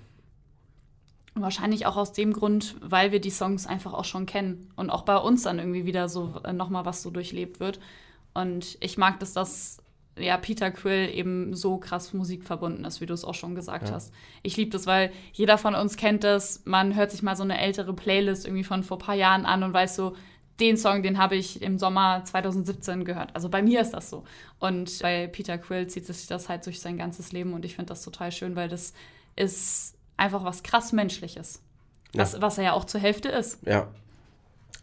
Und 1.35 1.43
wahrscheinlich 1.43 1.87
auch 1.87 1.97
aus 1.97 2.13
dem 2.13 2.33
Grund, 2.33 2.75
weil 2.81 3.13
wir 3.13 3.21
die 3.21 3.31
Songs 3.31 3.67
einfach 3.67 3.93
auch 3.95 4.05
schon 4.05 4.27
kennen 4.27 4.71
und 4.77 4.91
auch 4.91 5.03
bei 5.03 5.17
uns 5.17 5.43
dann 5.43 5.59
irgendwie 5.61 5.85
wieder 5.87 6.09
so 6.09 6.41
äh, 6.45 6.53
nochmal 6.53 6.85
was 6.85 7.03
so 7.03 7.11
durchlebt 7.11 7.61
wird. 7.61 7.79
Und 8.35 8.77
ich 8.81 8.99
mag, 8.99 9.21
dass 9.21 9.33
das, 9.35 9.79
ja, 10.21 10.37
Peter 10.37 10.71
Quill 10.71 11.11
eben 11.15 11.55
so 11.55 11.79
krass 11.79 12.13
musikverbunden 12.13 12.85
ist, 12.85 13.01
wie 13.01 13.07
du 13.07 13.15
es 13.15 13.25
auch 13.25 13.35
schon 13.35 13.55
gesagt 13.55 13.89
Ja. 13.89 13.95
hast. 13.95 14.13
Ich 14.43 14.57
liebe 14.57 14.71
das, 14.71 14.87
weil 14.87 15.13
jeder 15.33 15.59
von 15.59 15.75
uns 15.75 15.97
kennt 15.97 16.25
das. 16.25 16.63
Man 16.65 16.95
hört 16.95 17.11
sich 17.11 17.23
mal 17.23 17.37
so 17.37 17.43
eine 17.43 17.59
ältere 17.61 17.95
Playlist 17.95 18.47
irgendwie 18.47 18.65
von 18.65 18.83
vor 18.83 18.97
ein 18.99 19.01
paar 19.01 19.15
Jahren 19.15 19.45
an 19.47 19.63
und 19.63 19.73
weiß 19.73 19.97
so, 19.97 20.15
den 20.61 20.77
Song, 20.77 21.03
den 21.05 21.19
habe 21.19 21.37
ich 21.37 21.63
im 21.63 21.79
Sommer 21.79 22.25
2017 22.25 23.05
gehört. 23.05 23.35
Also 23.37 23.49
bei 23.49 23.63
mir 23.63 23.81
ist 23.81 23.93
das 23.93 24.11
so. 24.11 24.25
Und 24.59 24.99
bei 25.03 25.29
Peter 25.29 25.57
Quill 25.57 25.87
zieht 25.87 26.05
sich 26.07 26.27
das 26.27 26.49
halt 26.49 26.67
durch 26.67 26.81
sein 26.81 26.99
ganzes 26.99 27.31
Leben 27.31 27.53
und 27.55 27.65
ich 27.65 27.77
finde 27.77 27.91
das 27.91 28.03
total 28.03 28.33
schön, 28.33 28.57
weil 28.57 28.69
das 28.69 28.93
ist 29.37 29.95
einfach 30.17 30.43
was 30.45 30.65
krass 30.65 30.93
Menschliches. 30.93 31.63
Ja. 32.13 32.23
Was, 32.23 32.41
was 32.41 32.59
er 32.59 32.65
ja 32.65 32.73
auch 32.73 32.85
zur 32.87 33.01
Hälfte 33.01 33.29
ist. 33.29 33.59
ja. 33.67 33.87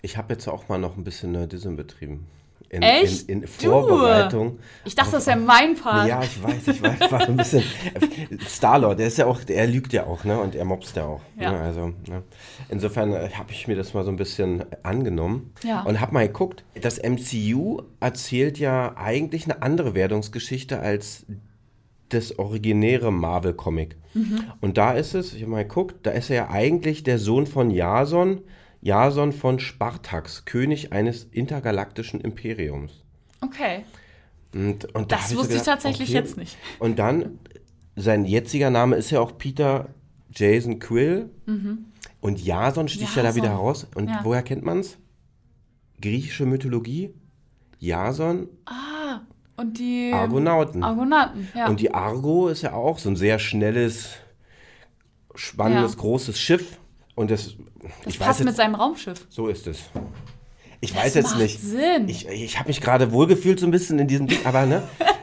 Ich 0.01 0.17
habe 0.17 0.33
jetzt 0.33 0.47
auch 0.47 0.69
mal 0.69 0.77
noch 0.77 0.97
ein 0.97 1.03
bisschen 1.03 1.31
Nerdism 1.31 1.75
betrieben. 1.75 2.27
In, 2.69 2.81
Echt? 2.81 3.29
In, 3.29 3.43
in 3.43 3.49
Du? 3.61 3.69
Vorbereitung. 3.69 4.59
Ich 4.83 4.95
dachte, 4.95 5.11
das 5.13 5.27
wäre 5.27 5.37
mein 5.37 5.75
Part. 5.75 6.07
Ja, 6.07 6.21
ich 6.23 6.41
weiß, 6.43 6.67
ich 6.67 6.81
weiß, 6.81 7.11
war 7.11 7.21
ein 7.21 7.37
bisschen. 7.37 7.63
Star-Lord, 8.47 8.99
der 8.99 9.07
ist 9.07 9.17
ja 9.17 9.25
auch, 9.27 9.39
er 9.47 9.67
lügt 9.67 9.93
ja 9.93 10.05
auch, 10.05 10.23
ne? 10.23 10.39
Und 10.39 10.55
er 10.55 10.65
mobst 10.65 10.95
ja 10.95 11.05
auch. 11.05 11.21
Ja. 11.39 11.51
Ne? 11.51 11.59
Also, 11.59 11.87
ne? 12.07 12.23
Insofern 12.69 13.13
äh, 13.13 13.29
habe 13.33 13.51
ich 13.51 13.67
mir 13.67 13.75
das 13.75 13.93
mal 13.93 14.03
so 14.03 14.11
ein 14.11 14.17
bisschen 14.17 14.65
angenommen 14.83 15.53
Ja. 15.63 15.83
und 15.83 16.01
habe 16.01 16.13
mal 16.13 16.27
geguckt. 16.27 16.63
Das 16.81 16.99
MCU 17.01 17.81
erzählt 17.99 18.57
ja 18.59 18.95
eigentlich 18.97 19.45
eine 19.45 19.61
andere 19.61 19.93
Wertungsgeschichte 19.93 20.79
als 20.79 21.25
das 22.09 22.37
originäre 22.37 23.11
Marvel-Comic. 23.11 23.97
Mhm. 24.13 24.43
Und 24.61 24.77
da 24.77 24.93
ist 24.93 25.13
es, 25.15 25.33
ich 25.33 25.41
habe 25.41 25.51
mal 25.51 25.63
geguckt, 25.63 25.95
da 26.03 26.11
ist 26.11 26.29
er 26.29 26.35
ja 26.35 26.49
eigentlich 26.49 27.03
der 27.03 27.19
Sohn 27.19 27.47
von 27.47 27.71
Jason, 27.71 28.41
Jason 28.85 29.33
von 29.33 29.57
Spartax, 29.59 30.45
König 30.45 30.93
eines 30.93 31.23
intergalaktischen 31.23 32.21
Imperiums. 32.21 33.03
Okay. 33.41 33.83
Und, 34.53 34.85
und 34.93 35.11
da 35.11 35.15
Das 35.17 35.29
so 35.29 35.37
wusste 35.37 35.53
ich 35.55 35.59
gedacht, 35.61 35.81
tatsächlich 35.81 36.09
okay. 36.09 36.17
jetzt 36.19 36.37
nicht. 36.37 36.55
Und 36.77 36.99
dann, 36.99 37.39
sein 37.95 38.25
jetziger 38.25 38.69
Name 38.69 38.95
ist 38.95 39.09
ja 39.09 39.19
auch 39.21 39.37
Peter 39.39 39.89
Jason 40.29 40.77
Quill. 40.79 41.31
Und 42.21 42.43
Jason 42.45 42.87
sticht 42.87 43.15
ja 43.15 43.23
da 43.23 43.29
Mhm. 43.31 43.35
Jason. 43.37 43.41
wieder 43.43 43.49
heraus. 43.53 43.87
Und 43.95 44.07
Ja. 44.09 44.19
woher 44.23 44.43
kennt 44.43 44.63
man's? 44.63 44.97
Griechische 45.99 46.45
Mythologie. 46.45 47.11
Jason, 47.79 48.47
Ah, 48.65 49.21
und 49.57 49.79
die 49.79 50.11
Argonauten. 50.13 50.83
Argonauten, 50.83 51.47
ja. 51.55 51.67
Und 51.67 51.79
die 51.79 51.91
Argo 51.93 52.47
ist 52.49 52.61
ja 52.61 52.73
auch 52.73 52.99
so 52.99 53.09
ein 53.09 53.15
sehr 53.15 53.39
schnelles, 53.39 54.11
spannendes, 55.35 55.93
Ja. 55.93 55.99
großes 55.99 56.39
Schiff. 56.39 56.77
Und 57.15 57.31
das, 57.31 57.55
das 57.81 57.91
ich 58.05 58.19
passt 58.19 58.29
weiß 58.31 58.39
mit 58.39 58.47
jetzt, 58.49 58.57
seinem 58.57 58.75
Raumschiff. 58.75 59.25
so 59.29 59.47
ist 59.47 59.67
es. 59.67 59.79
Ich 60.81 60.93
Das 60.93 61.03
weiß 61.03 61.13
jetzt 61.15 61.29
macht 61.31 61.39
nicht. 61.39 61.59
Sinn. 61.61 62.07
Ich, 62.09 62.27
ich 62.27 62.59
habe 62.59 62.67
mich 62.67 62.81
gerade 62.81 63.11
wohlgefühlt 63.11 63.59
so 63.59 63.65
ein 63.65 63.71
bisschen 63.71 63.97
in 63.99 64.07
diesem 64.07 64.27
Ding, 64.27 64.39
aber 64.45 64.65
ne? 64.65 64.83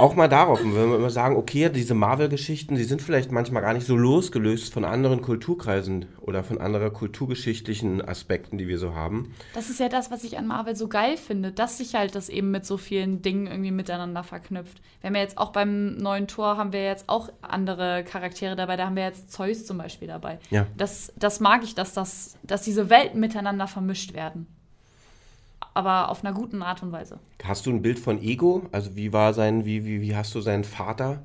auch 0.00 0.14
mal 0.14 0.28
darauf, 0.28 0.60
wenn 0.62 0.74
wir 0.74 0.96
immer 0.96 1.10
sagen, 1.10 1.36
okay, 1.36 1.68
diese 1.68 1.94
Marvel-Geschichten, 1.94 2.74
die 2.74 2.84
sind 2.84 3.02
vielleicht 3.02 3.30
manchmal 3.30 3.62
gar 3.62 3.74
nicht 3.74 3.86
so 3.86 3.96
losgelöst 3.96 4.72
von 4.72 4.84
anderen 4.84 5.22
Kulturkreisen 5.22 6.06
oder 6.20 6.42
von 6.42 6.60
anderen 6.60 6.92
kulturgeschichtlichen 6.92 8.06
Aspekten, 8.06 8.58
die 8.58 8.68
wir 8.68 8.78
so 8.78 8.94
haben. 8.94 9.34
Das 9.54 9.70
ist 9.70 9.80
ja 9.80 9.88
das, 9.88 10.10
was 10.10 10.24
ich 10.24 10.38
an 10.38 10.46
Marvel 10.46 10.76
so 10.76 10.88
geil 10.88 11.16
finde, 11.16 11.52
dass 11.52 11.78
sich 11.78 11.94
halt 11.94 12.14
das 12.14 12.28
eben 12.28 12.50
mit 12.50 12.64
so 12.64 12.76
vielen 12.76 13.22
Dingen 13.22 13.46
irgendwie 13.46 13.70
miteinander 13.70 14.24
verknüpft. 14.24 14.80
Wir 15.00 15.08
haben 15.08 15.14
ja 15.14 15.22
jetzt 15.22 15.38
auch 15.38 15.52
beim 15.52 15.96
neuen 15.96 16.26
Tor 16.26 16.56
haben 16.56 16.72
wir 16.72 16.84
jetzt 16.84 17.08
auch 17.08 17.28
andere 17.42 18.04
Charaktere 18.04 18.56
dabei, 18.56 18.76
da 18.76 18.86
haben 18.86 18.96
wir 18.96 19.04
jetzt 19.04 19.30
Zeus 19.32 19.66
zum 19.66 19.78
Beispiel 19.78 20.08
dabei. 20.08 20.38
Ja. 20.50 20.66
Das, 20.76 21.12
das 21.16 21.40
mag 21.40 21.62
ich, 21.62 21.74
dass, 21.74 21.92
das, 21.92 22.36
dass 22.42 22.62
diese 22.62 22.90
Welten 22.90 23.20
miteinander 23.20 23.66
vermischt 23.66 24.14
werden 24.14 24.46
aber 25.74 26.08
auf 26.08 26.24
einer 26.24 26.34
guten 26.34 26.62
Art 26.62 26.82
und 26.82 26.92
Weise. 26.92 27.18
Hast 27.42 27.66
du 27.66 27.70
ein 27.70 27.82
Bild 27.82 27.98
von 27.98 28.22
Ego? 28.22 28.68
Also 28.72 28.96
wie 28.96 29.12
war 29.12 29.34
sein, 29.34 29.64
wie, 29.64 29.84
wie, 29.84 30.00
wie 30.00 30.16
hast 30.16 30.34
du 30.34 30.40
seinen 30.40 30.64
Vater 30.64 31.22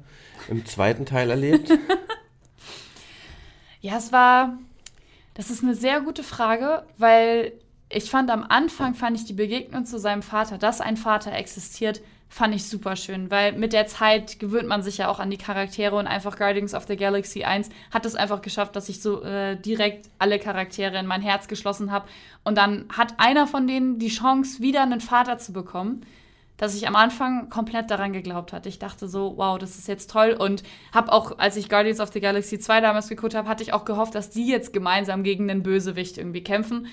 im 0.50 0.66
zweiten 0.66 1.06
Teil 1.06 1.30
erlebt? 1.30 1.70
ja, 3.82 3.98
es 3.98 4.12
war, 4.12 4.58
das 5.34 5.50
ist 5.50 5.64
eine 5.64 5.75
sehr 5.75 6.02
gute 6.02 6.24
Frage, 6.24 6.86
weil 6.98 7.54
ich 7.90 8.10
fand 8.10 8.30
am 8.30 8.44
Anfang, 8.44 8.96
fand 8.96 9.18
ich 9.18 9.25
die 9.25 9.34
Begegnung 9.34 9.86
zu 9.86 10.00
seinem 10.00 10.22
Vater, 10.22 10.58
dass 10.58 10.82
ein 10.82 10.98
Vater 10.98 11.34
existiert, 11.34 12.02
fand 12.27 12.53
ich 12.55 12.67
super 12.67 12.96
schön, 12.96 13.32
weil 13.32 13.53
mit 13.53 13.72
der 13.72 13.88
Zeit 13.88 14.39
gewöhnt 14.39 14.67
man 14.67 14.84
sich 14.84 14.98
ja 14.98 15.10
auch 15.10 15.20
an 15.20 15.29
die 15.29 15.38
Charaktere 15.38 15.96
und 15.96 16.08
einfach 16.08 16.38
Guardians 16.38 16.74
of 16.74 16.86
the 16.88 16.98
Galaxy 16.98 17.44
1 17.44 17.70
hat 17.91 18.05
es 18.05 18.15
einfach 18.15 18.41
geschafft, 18.41 18.75
dass 18.75 18.89
ich 18.89 19.01
so 19.01 19.24
äh, 19.24 19.55
direkt 19.55 20.10
alle 20.20 20.39
Charaktere 20.39 20.98
in 20.98 21.05
mein 21.05 21.22
Herz 21.22 21.48
geschlossen 21.48 21.91
habe 21.91 22.08
und 22.44 22.58
dann 22.58 22.86
hat 22.96 23.13
einer 23.17 23.48
von 23.48 23.67
denen 23.67 24.00
die 24.00 24.10
Chance, 24.10 24.62
wieder 24.62 24.82
einen 24.84 25.01
Vater 25.01 25.38
zu 25.38 25.53
bekommen, 25.53 26.01
dass 26.58 26.75
ich 26.75 26.88
am 26.88 26.96
Anfang 26.96 27.50
komplett 27.50 27.91
daran 27.91 28.13
geglaubt 28.13 28.53
hatte. 28.53 28.70
Ich 28.70 28.79
dachte 28.79 29.08
so, 29.08 29.34
wow, 29.36 29.58
das 29.58 29.77
ist 29.77 29.88
jetzt 29.88 30.10
toll. 30.10 30.36
Und 30.38 30.63
habe 30.94 31.12
auch, 31.12 31.38
als 31.38 31.58
ich 31.58 31.70
Guardians 31.70 32.00
of 32.00 32.13
the 32.13 32.22
Galaxy 32.22 32.60
2 32.60 32.79
damals 32.79 33.10
geguckt 33.10 33.36
habe, 33.36 33.50
hatte 33.50 33.62
ich 33.62 33.74
auch 33.74 33.84
gehofft, 33.84 34.15
dass 34.15 34.29
die 34.29 34.48
jetzt 34.48 34.72
gemeinsam 34.72 35.24
gegen 35.24 35.50
den 35.50 35.63
Bösewicht 35.63 36.17
irgendwie 36.17 36.44
kämpfen 36.44 36.88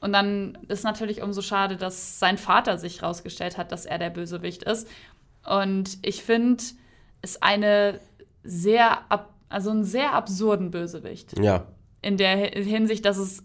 und 0.00 0.12
dann 0.12 0.58
ist 0.68 0.84
natürlich 0.84 1.22
umso 1.22 1.42
schade, 1.42 1.76
dass 1.76 2.18
sein 2.18 2.38
Vater 2.38 2.78
sich 2.78 3.02
rausgestellt 3.02 3.58
hat, 3.58 3.70
dass 3.70 3.84
er 3.84 3.98
der 3.98 4.10
Bösewicht 4.10 4.62
ist. 4.62 4.88
Und 5.46 5.98
ich 6.02 6.24
finde, 6.24 6.62
es 7.22 7.42
eine 7.42 8.00
sehr, 8.42 8.98
also 9.48 9.70
einen 9.70 9.84
sehr 9.84 10.12
absurden 10.14 10.70
Bösewicht. 10.70 11.38
Ja. 11.38 11.66
In 12.00 12.16
der 12.16 12.36
Hinsicht, 12.36 13.04
dass 13.04 13.18
es, 13.18 13.42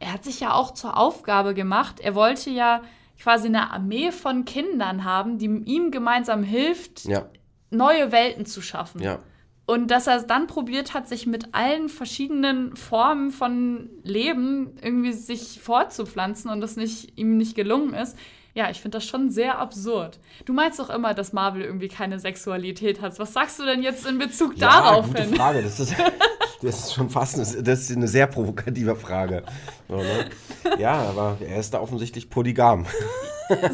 er 0.00 0.12
hat 0.12 0.24
sich 0.24 0.40
ja 0.40 0.52
auch 0.52 0.72
zur 0.72 0.96
Aufgabe 0.96 1.54
gemacht, 1.54 2.00
er 2.00 2.16
wollte 2.16 2.50
ja 2.50 2.82
quasi 3.20 3.46
eine 3.46 3.70
Armee 3.70 4.10
von 4.10 4.44
Kindern 4.44 5.04
haben, 5.04 5.38
die 5.38 5.46
ihm 5.46 5.92
gemeinsam 5.92 6.42
hilft, 6.42 7.04
ja. 7.04 7.28
neue 7.70 8.10
Welten 8.10 8.46
zu 8.46 8.62
schaffen. 8.62 9.00
Ja. 9.00 9.20
Und 9.68 9.90
dass 9.90 10.06
er 10.06 10.16
es 10.16 10.26
dann 10.26 10.46
probiert 10.46 10.94
hat, 10.94 11.06
sich 11.08 11.26
mit 11.26 11.48
allen 11.52 11.90
verschiedenen 11.90 12.74
Formen 12.74 13.30
von 13.30 13.90
Leben 14.02 14.72
irgendwie 14.80 15.12
sich 15.12 15.60
fortzupflanzen 15.60 16.50
und 16.50 16.62
das 16.62 16.76
nicht, 16.76 17.18
ihm 17.18 17.36
nicht 17.36 17.54
gelungen 17.54 17.92
ist. 17.92 18.16
Ja, 18.54 18.70
ich 18.70 18.80
finde 18.80 18.96
das 18.96 19.04
schon 19.04 19.28
sehr 19.28 19.58
absurd. 19.58 20.20
Du 20.46 20.54
meinst 20.54 20.78
doch 20.78 20.88
immer, 20.88 21.12
dass 21.12 21.34
Marvel 21.34 21.60
irgendwie 21.60 21.88
keine 21.88 22.18
Sexualität 22.18 23.02
hat. 23.02 23.18
Was 23.18 23.34
sagst 23.34 23.58
du 23.58 23.66
denn 23.66 23.82
jetzt 23.82 24.06
in 24.06 24.16
Bezug 24.16 24.56
ja, 24.56 24.70
darauf 24.70 25.08
gute 25.08 25.24
hin? 25.24 25.34
Frage. 25.34 25.62
Das 25.62 25.78
ist, 25.78 25.94
das 26.62 26.78
ist 26.86 26.94
schon 26.94 27.10
fast 27.10 27.34
eine, 27.34 27.62
das 27.62 27.80
ist 27.82 27.94
eine 27.94 28.08
sehr 28.08 28.26
provokative 28.26 28.96
Frage. 28.96 29.42
Ne? 29.90 30.30
Ja, 30.78 30.94
aber 30.94 31.36
er 31.46 31.60
ist 31.60 31.74
da 31.74 31.80
offensichtlich 31.80 32.30
polygam. 32.30 32.86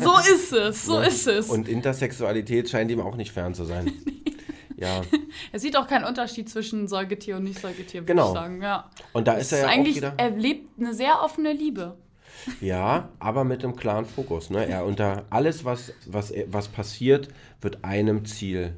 So 0.00 0.12
ist 0.34 0.52
es, 0.52 0.86
so 0.86 1.00
ja. 1.00 1.06
ist 1.06 1.28
es. 1.28 1.48
Und 1.48 1.68
Intersexualität 1.68 2.68
scheint 2.68 2.90
ihm 2.90 3.00
auch 3.00 3.14
nicht 3.14 3.30
fern 3.30 3.54
zu 3.54 3.64
sein. 3.64 3.92
Ja. 4.84 5.02
er 5.52 5.58
sieht 5.58 5.76
auch 5.76 5.86
keinen 5.86 6.04
Unterschied 6.04 6.48
zwischen 6.48 6.88
Säugetier 6.88 7.36
und 7.36 7.44
Nicht-Säugetier, 7.44 8.02
würde 8.02 8.12
genau. 8.12 8.28
ich 8.28 8.34
sagen. 8.34 8.62
Ja. 8.62 8.90
Und 9.12 9.26
da 9.26 9.34
ist 9.34 9.52
er 9.52 9.60
ja 9.60 9.66
eigentlich, 9.66 9.96
auch 9.96 10.12
wieder... 10.12 10.14
Er 10.16 10.30
lebt 10.30 10.78
eine 10.78 10.94
sehr 10.94 11.22
offene 11.22 11.52
Liebe. 11.52 11.96
Ja, 12.60 13.08
aber 13.18 13.44
mit 13.44 13.64
einem 13.64 13.76
klaren 13.76 14.06
Fokus. 14.06 14.50
Ne? 14.50 14.66
Er 14.66 14.84
unter 14.84 15.24
alles, 15.30 15.64
was, 15.64 15.92
was, 16.06 16.32
was 16.46 16.68
passiert, 16.68 17.28
wird 17.60 17.84
einem 17.84 18.24
Ziel 18.24 18.76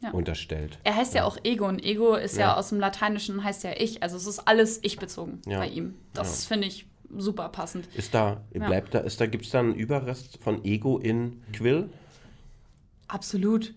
ja. 0.00 0.10
unterstellt. 0.10 0.78
Er 0.84 0.96
heißt 0.96 1.14
ja. 1.14 1.22
ja. 1.22 1.26
auch 1.26 1.38
Ego 1.44 1.66
und 1.66 1.84
Ego 1.84 2.14
ist 2.14 2.36
ja. 2.36 2.48
ja. 2.48 2.56
aus 2.56 2.68
dem 2.70 2.80
Lateinischen 2.80 3.42
heißt 3.44 3.64
ja 3.64 3.72
ich. 3.76 4.02
Also 4.02 4.16
es 4.16 4.26
ist 4.26 4.40
alles 4.40 4.80
ich 4.82 4.98
bezogen 4.98 5.40
bei 5.46 5.68
ihm. 5.68 5.94
Das 6.14 6.44
finde 6.44 6.66
ich 6.66 6.86
super 7.16 7.48
passend. 7.48 7.86
Ist 7.94 8.14
da, 8.14 8.42
bleibt 8.52 8.94
da, 8.94 9.00
ist 9.00 9.20
da, 9.20 9.26
gibt 9.26 9.44
es 9.44 9.50
da 9.50 9.60
einen 9.60 9.74
Überrest 9.74 10.38
von 10.42 10.64
Ego 10.64 10.98
in 10.98 11.42
Quill? 11.52 11.90
Absolut. 13.08 13.74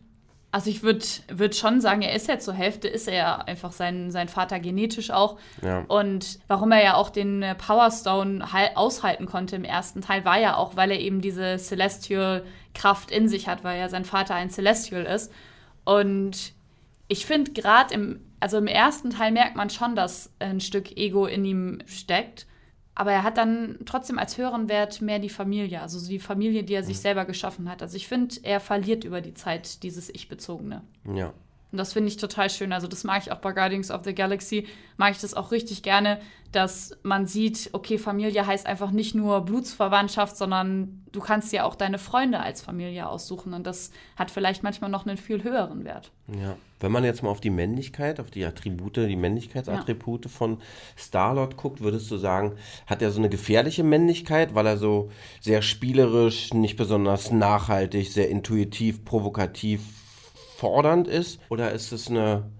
Also 0.56 0.70
ich 0.70 0.84
würde 0.84 1.06
würd 1.28 1.54
schon 1.54 1.82
sagen, 1.82 2.02
er 2.02 2.16
ist 2.16 2.30
ja 2.30 2.40
zur 2.40 2.54
Hälfte, 2.54 2.88
ist 2.88 3.10
er 3.10 3.14
ja 3.14 3.36
einfach 3.40 3.74
sein, 3.74 4.10
sein 4.10 4.30
Vater 4.30 4.58
genetisch 4.62 5.12
auch. 5.12 5.38
Ja. 5.62 5.84
Und 5.90 6.40
warum 6.48 6.72
er 6.72 6.82
ja 6.82 6.94
auch 6.94 7.10
den 7.10 7.44
äh, 7.44 7.56
Power 7.56 7.92
Stone 7.92 8.42
aushalten 8.74 9.26
konnte 9.26 9.58
im 9.58 9.66
ersten 9.66 10.00
Teil, 10.00 10.24
war 10.24 10.40
ja 10.40 10.56
auch, 10.56 10.78
weil 10.78 10.92
er 10.92 11.00
eben 11.02 11.20
diese 11.20 11.58
Celestial-Kraft 11.58 13.12
in 13.12 13.28
sich 13.28 13.50
hat, 13.50 13.66
weil 13.66 13.78
ja 13.78 13.90
sein 13.90 14.06
Vater 14.06 14.36
ein 14.36 14.50
Celestial 14.50 15.04
ist. 15.04 15.30
Und 15.84 16.54
ich 17.10 17.26
finde 17.26 17.52
gerade 17.52 17.94
im, 17.94 18.22
also 18.40 18.58
im 18.58 18.68
ersten 18.68 19.10
Teil 19.10 19.34
merkt 19.34 19.58
man 19.58 19.70
schon, 19.70 19.94
dass 19.94 20.32
ein 20.40 20.62
Stück 20.62 20.96
Ego 20.96 21.26
in 21.26 21.44
ihm 21.44 21.80
steckt. 21.86 22.48
Aber 22.96 23.12
er 23.12 23.24
hat 23.24 23.38
dann 23.38 23.78
trotzdem 23.86 24.18
als 24.18 24.38
höheren 24.38 24.70
Wert 24.70 25.02
mehr 25.02 25.20
die 25.20 25.30
Familie, 25.30 25.82
also 25.82 26.06
die 26.08 26.20
Familie, 26.20 26.64
die 26.64 26.74
er 26.74 26.84
sich 26.84 26.98
mhm. 26.98 27.02
selber 27.02 27.25
geschaffen 27.25 27.70
hat. 27.70 27.82
Also 27.82 27.98
ich 27.98 28.08
finde, 28.08 28.36
er 28.44 28.62
verliert 28.62 29.04
über 29.04 29.20
die 29.20 29.34
Zeit 29.34 29.84
dieses 29.84 30.10
Ich-Bezogene. 30.10 30.82
Ja. 31.14 31.34
Und 31.72 31.80
das 31.80 31.92
finde 31.92 32.08
ich 32.08 32.16
total 32.16 32.50
schön. 32.50 32.72
Also 32.72 32.88
das 32.88 33.04
mag 33.04 33.22
ich 33.22 33.34
auch 33.34 33.40
bei 33.40 33.52
Guardians 33.52 33.92
of 33.92 34.06
the 34.06 34.16
Galaxy, 34.16 34.66
mag 34.96 35.12
ich 35.12 35.20
das 35.20 35.34
auch 35.34 35.52
richtig 35.52 35.84
gerne, 35.84 36.22
dass 36.54 36.98
man 37.04 37.28
sieht, 37.28 37.70
okay, 37.74 37.98
Familie 37.98 38.48
heißt 38.48 38.66
einfach 38.66 38.92
nicht 38.92 39.14
nur 39.14 39.42
Blutsverwandtschaft, 39.42 40.38
sondern 40.38 41.04
du 41.12 41.20
kannst 41.20 41.52
ja 41.52 41.66
auch 41.66 41.75
deine 41.75 41.98
Freunde 41.98 42.40
als 42.40 42.62
Familie 42.62 43.10
aussuchen. 43.10 43.54
Und 43.54 43.68
das 43.68 43.92
hat 44.16 44.32
vielleicht 44.32 44.64
manchmal 44.64 44.90
noch 44.90 45.06
einen 45.06 45.18
viel 45.18 45.44
höheren 45.44 45.84
Wert. 45.84 46.14
Ja, 46.28 46.56
wenn 46.79 46.91
man 46.91 47.03
jetzt 47.03 47.24
mal 47.24 47.29
auf 47.29 47.41
die 47.41 47.50
Männlichkeit, 47.50 48.20
auf 48.20 48.32
die 48.32 48.46
Attribute, 48.46 48.98
die 48.98 49.15
Männlichkeitsattribute 49.15 50.25
ja. 50.25 50.32
von 50.32 50.58
Starlord 50.96 51.58
guckt, 51.58 51.82
würdest 51.82 52.12
du 52.12 52.17
sagen, 52.17 52.53
hat 52.86 53.01
er 53.01 53.12
so 53.12 53.20
eine 53.20 53.29
gefährliche 53.29 53.84
Männlichkeit, 53.84 54.55
weil 54.55 54.65
er 54.65 54.77
so 54.77 55.10
sehr 55.39 55.62
spielerisch, 55.62 56.53
nicht 56.53 56.75
besonders 56.75 57.32
nachhaltig, 57.32 58.12
sehr 58.12 58.29
intuitiv, 58.29 59.05
provokativ 59.05 59.82
fordernd 60.58 61.08
ist? 61.08 61.39
Oder 61.50 61.72
ist 61.72 61.91
es 61.91 62.10
eine, 62.10 62.51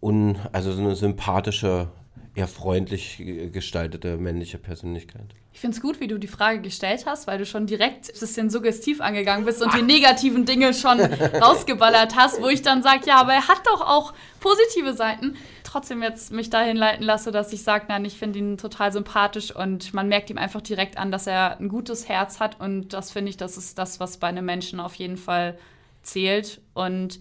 un, 0.00 0.38
also 0.52 0.72
so 0.72 0.80
eine 0.80 0.94
sympathische, 0.94 1.88
eher 2.34 2.48
freundlich 2.48 3.22
gestaltete 3.52 4.16
männliche 4.16 4.58
Persönlichkeit? 4.58 5.34
Ich 5.52 5.58
finde 5.58 5.76
es 5.76 5.82
gut, 5.82 5.98
wie 5.98 6.06
du 6.06 6.16
die 6.18 6.28
Frage 6.28 6.60
gestellt 6.60 7.06
hast, 7.06 7.26
weil 7.26 7.38
du 7.38 7.44
schon 7.44 7.66
direkt 7.66 8.08
ein 8.08 8.20
bisschen 8.20 8.50
suggestiv 8.50 9.00
angegangen 9.00 9.44
bist 9.44 9.60
und 9.60 9.74
die 9.74 9.82
negativen 9.82 10.46
Dinge 10.46 10.72
schon 10.72 11.00
rausgeballert 11.00 12.14
hast, 12.14 12.40
wo 12.40 12.48
ich 12.48 12.62
dann 12.62 12.82
sage, 12.82 13.02
ja, 13.06 13.16
aber 13.20 13.34
er 13.34 13.48
hat 13.48 13.66
doch 13.66 13.80
auch 13.80 14.14
positive 14.38 14.94
Seiten. 14.94 15.36
Trotzdem 15.64 16.02
jetzt 16.02 16.32
mich 16.32 16.50
dahin 16.50 16.76
leiten 16.76 17.04
lasse, 17.04 17.32
dass 17.32 17.52
ich 17.52 17.62
sage, 17.64 17.86
nein, 17.88 18.04
ich 18.04 18.16
finde 18.16 18.38
ihn 18.38 18.58
total 18.58 18.92
sympathisch 18.92 19.54
und 19.54 19.92
man 19.92 20.08
merkt 20.08 20.30
ihm 20.30 20.38
einfach 20.38 20.60
direkt 20.60 20.98
an, 20.98 21.10
dass 21.10 21.26
er 21.26 21.58
ein 21.58 21.68
gutes 21.68 22.08
Herz 22.08 22.38
hat 22.38 22.60
und 22.60 22.92
das 22.92 23.10
finde 23.10 23.30
ich, 23.30 23.36
das 23.36 23.56
ist 23.56 23.76
das, 23.76 23.98
was 23.98 24.18
bei 24.18 24.28
einem 24.28 24.44
Menschen 24.44 24.78
auf 24.78 24.94
jeden 24.94 25.16
Fall 25.16 25.58
zählt. 26.02 26.60
Und 26.74 27.20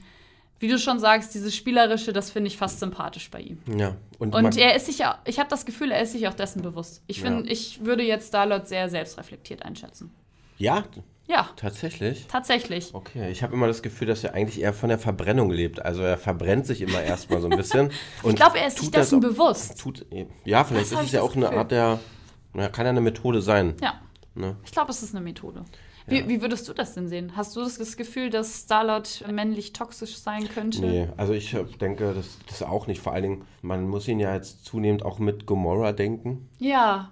wie 0.60 0.68
du 0.68 0.78
schon 0.78 1.00
sagst, 1.00 1.34
dieses 1.34 1.56
Spielerische, 1.56 2.14
das 2.14 2.32
finde 2.32 2.48
ich 2.48 2.58
fast 2.58 2.80
sympathisch 2.80 3.32
bei 3.32 3.40
ihm. 3.40 3.60
Ja. 3.78 3.96
Und, 4.18 4.36
und 4.36 4.58
er 4.58 4.76
ist 4.76 4.88
sich 4.88 5.00
ja, 5.00 5.20
ich 5.26 5.40
habe 5.40 5.50
das 5.50 5.66
Gefühl, 5.66 5.92
er 5.92 6.02
ist 6.02 6.12
sich 6.12 6.28
auch 6.28 6.34
dessen 6.34 6.62
bewusst. 6.62 7.02
Ich 7.08 7.22
finde, 7.22 7.46
ja. 7.46 7.52
ich 7.52 7.86
würde 7.86 8.04
jetzt 8.04 8.28
Starlord 8.28 8.68
sehr 8.68 8.90
selbstreflektiert 8.90 9.64
einschätzen. 9.64 10.12
Ja? 10.58 10.84
Ja. 11.28 11.48
Tatsächlich? 11.56 12.26
Tatsächlich. 12.28 12.94
Okay, 12.94 13.30
ich 13.32 13.44
habe 13.44 13.54
immer 13.54 13.68
das 13.68 13.82
Gefühl, 13.82 14.08
dass 14.08 14.24
er 14.24 14.34
eigentlich 14.34 14.60
eher 14.60 14.74
von 14.74 14.90
der 14.90 15.00
Verbrennung 15.00 15.52
lebt. 15.52 15.86
Also 15.86 16.02
er 16.02 16.18
verbrennt 16.18 16.66
sich 16.66 16.82
immer 16.82 17.02
erstmal 17.02 17.40
so 17.40 17.48
ein 17.48 17.56
bisschen. 17.56 17.92
ich 18.24 18.36
glaube, 18.36 18.60
er 18.60 18.68
ist 18.68 18.80
sich 18.80 18.92
dessen 18.92 19.20
auch, 19.20 19.30
bewusst. 19.30 19.80
Tut, 19.80 20.06
ja, 20.44 20.64
vielleicht 20.64 20.92
das 20.92 21.00
ist 21.00 21.06
es 21.08 21.12
ja 21.14 21.22
auch 21.22 21.36
eine 21.36 21.52
Art 21.52 21.72
der, 21.72 22.00
na, 22.54 22.68
kann 22.70 22.86
ja 22.86 22.90
eine 22.90 23.02
Methode 23.02 23.42
sein. 23.42 23.76
Ja. 23.80 24.02
Ne? 24.34 24.58
Ich 24.66 24.72
glaube, 24.72 24.92
es 24.92 25.04
ist 25.04 25.16
eine 25.16 25.24
Methode. 25.24 25.64
Wie, 26.10 26.28
wie, 26.28 26.42
würdest 26.42 26.68
du 26.68 26.74
das 26.74 26.94
denn 26.94 27.08
sehen? 27.08 27.36
Hast 27.36 27.56
du 27.56 27.62
das 27.62 27.98
Gefühl, 27.98 28.30
dass 28.30 28.64
Starlord 28.64 29.26
männlich 29.32 29.74
toxisch 29.74 30.18
sein 30.18 30.48
könnte? 30.48 30.82
Nee, 30.82 31.08
also 31.18 31.34
ich 31.34 31.56
denke, 31.80 32.14
das, 32.14 32.38
das 32.48 32.64
auch 32.64 32.88
nicht. 32.88 33.02
Vor 33.02 33.14
allen 33.14 33.24
Dingen, 33.24 33.46
man 33.62 33.88
muss 33.88 34.08
ihn 34.08 34.20
ja 34.20 34.34
jetzt 34.34 34.66
zunehmend 34.66 35.04
auch 35.04 35.20
mit 35.20 35.46
Gomorra 35.46 35.92
denken. 35.92 36.50
Ja. 36.58 37.12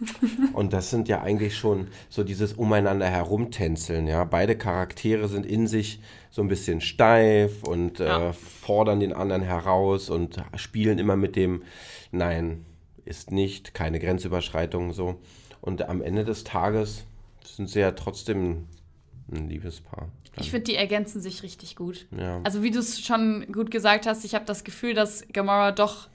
Und 0.52 0.72
das 0.72 0.90
sind 0.90 1.08
ja 1.08 1.22
eigentlich 1.22 1.56
schon 1.56 1.88
so 2.08 2.22
dieses 2.22 2.52
umeinander 2.52 3.06
herumtänzeln, 3.06 4.06
ja. 4.06 4.24
Beide 4.24 4.56
Charaktere 4.56 5.28
sind 5.28 5.46
in 5.46 5.66
sich 5.66 6.00
so 6.30 6.42
ein 6.42 6.48
bisschen 6.48 6.80
steif 6.80 7.64
und 7.64 8.00
ja. 8.00 8.28
äh, 8.28 8.32
fordern 8.32 9.00
den 9.00 9.14
anderen 9.14 9.42
heraus 9.42 10.10
und 10.10 10.36
spielen 10.56 10.98
immer 10.98 11.16
mit 11.16 11.36
dem 11.36 11.62
Nein, 12.10 12.64
ist 13.04 13.32
nicht, 13.32 13.74
keine 13.74 13.98
Grenzüberschreitung 13.98 14.92
so. 14.92 15.16
Und 15.60 15.88
am 15.88 16.02
Ende 16.02 16.24
des 16.24 16.44
Tages 16.44 17.04
sind 17.56 17.68
sie 17.68 17.80
ja 17.80 17.92
trotzdem 17.92 18.66
ein 19.30 19.48
Liebespaar. 19.48 20.08
Ich 20.40 20.50
finde, 20.50 20.64
die 20.64 20.76
ergänzen 20.76 21.20
sich 21.20 21.42
richtig 21.42 21.76
gut. 21.76 22.06
Ja. 22.16 22.40
Also 22.44 22.62
wie 22.62 22.70
du 22.70 22.78
es 22.78 23.00
schon 23.00 23.50
gut 23.52 23.70
gesagt 23.70 24.06
hast, 24.06 24.24
ich 24.24 24.34
habe 24.34 24.44
das 24.44 24.64
Gefühl, 24.64 24.94
dass 24.94 25.26
Gamora 25.32 25.72
doch 25.72 26.08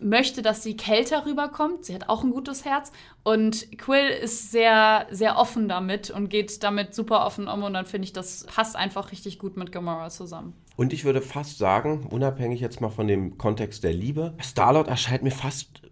möchte, 0.00 0.42
dass 0.42 0.62
sie 0.62 0.76
kälter 0.76 1.26
rüberkommt. 1.26 1.84
Sie 1.84 1.94
hat 1.94 2.08
auch 2.08 2.22
ein 2.22 2.30
gutes 2.30 2.64
Herz. 2.64 2.92
Und 3.22 3.78
Quill 3.78 4.08
ist 4.08 4.50
sehr, 4.50 5.06
sehr 5.10 5.38
offen 5.38 5.68
damit 5.68 6.10
und 6.10 6.28
geht 6.28 6.62
damit 6.62 6.94
super 6.94 7.24
offen 7.24 7.48
um. 7.48 7.62
Und 7.62 7.72
dann 7.72 7.86
finde 7.86 8.06
ich, 8.06 8.12
das 8.12 8.44
passt 8.44 8.76
einfach 8.76 9.12
richtig 9.12 9.38
gut 9.38 9.56
mit 9.56 9.72
Gamora 9.72 10.10
zusammen. 10.10 10.54
Und 10.76 10.92
ich 10.92 11.04
würde 11.04 11.22
fast 11.22 11.58
sagen, 11.58 12.06
unabhängig 12.10 12.60
jetzt 12.60 12.80
mal 12.80 12.90
von 12.90 13.08
dem 13.08 13.38
Kontext 13.38 13.82
der 13.84 13.94
Liebe, 13.94 14.34
Starlord 14.42 14.88
erscheint 14.88 15.22
mir 15.22 15.30
fast 15.30 15.82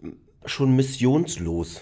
schon 0.44 0.76
missionslos. 0.76 1.80